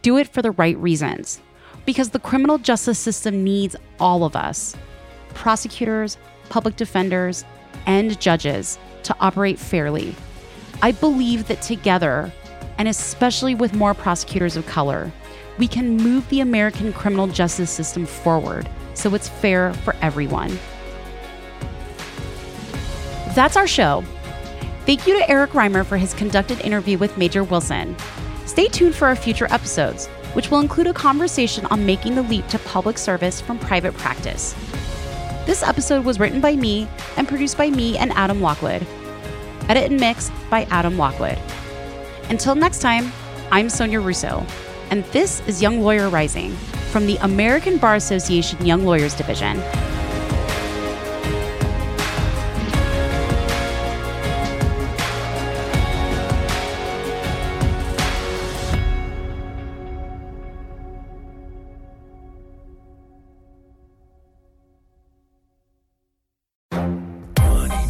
do 0.00 0.16
it 0.16 0.32
for 0.32 0.40
the 0.40 0.52
right 0.52 0.76
reasons. 0.78 1.40
Because 1.84 2.10
the 2.10 2.18
criminal 2.18 2.58
justice 2.58 2.98
system 2.98 3.44
needs 3.44 3.76
all 4.00 4.24
of 4.24 4.34
us 4.34 4.74
prosecutors, 5.34 6.18
public 6.48 6.76
defenders, 6.76 7.44
and 7.86 8.18
judges 8.20 8.78
to 9.04 9.16
operate 9.20 9.58
fairly. 9.58 10.14
I 10.82 10.92
believe 10.92 11.48
that 11.48 11.62
together, 11.62 12.32
and 12.78 12.88
especially 12.88 13.54
with 13.54 13.74
more 13.74 13.94
prosecutors 13.94 14.56
of 14.56 14.66
color, 14.66 15.10
we 15.58 15.66
can 15.66 15.96
move 15.96 16.28
the 16.28 16.40
American 16.40 16.92
criminal 16.92 17.26
justice 17.26 17.70
system 17.70 18.06
forward 18.06 18.68
so 18.94 19.14
it's 19.14 19.28
fair 19.28 19.72
for 19.74 19.94
everyone. 20.02 20.58
That's 23.34 23.56
our 23.56 23.66
show. 23.66 24.04
Thank 24.86 25.06
you 25.06 25.16
to 25.18 25.30
Eric 25.30 25.50
Reimer 25.50 25.84
for 25.84 25.96
his 25.96 26.14
conducted 26.14 26.60
interview 26.62 26.98
with 26.98 27.16
Major 27.16 27.44
Wilson. 27.44 27.94
Stay 28.46 28.66
tuned 28.66 28.94
for 28.94 29.06
our 29.06 29.14
future 29.14 29.46
episodes, 29.50 30.06
which 30.32 30.50
will 30.50 30.60
include 30.60 30.86
a 30.86 30.94
conversation 30.94 31.66
on 31.66 31.86
making 31.86 32.14
the 32.14 32.22
leap 32.22 32.46
to 32.48 32.58
public 32.60 32.98
service 32.98 33.40
from 33.40 33.58
private 33.58 33.94
practice. 33.94 34.54
This 35.48 35.62
episode 35.62 36.04
was 36.04 36.20
written 36.20 36.42
by 36.42 36.56
me 36.56 36.86
and 37.16 37.26
produced 37.26 37.56
by 37.56 37.70
me 37.70 37.96
and 37.96 38.12
Adam 38.12 38.42
Lockwood. 38.42 38.86
Edit 39.70 39.90
and 39.90 39.98
mix 39.98 40.30
by 40.50 40.64
Adam 40.64 40.98
Lockwood. 40.98 41.38
Until 42.28 42.54
next 42.54 42.80
time, 42.80 43.10
I'm 43.50 43.70
Sonia 43.70 43.98
Russo, 43.98 44.44
and 44.90 45.04
this 45.04 45.40
is 45.48 45.62
Young 45.62 45.80
Lawyer 45.80 46.10
Rising 46.10 46.50
from 46.92 47.06
the 47.06 47.16
American 47.22 47.78
Bar 47.78 47.94
Association 47.94 48.62
Young 48.66 48.84
Lawyers 48.84 49.14
Division. 49.14 49.56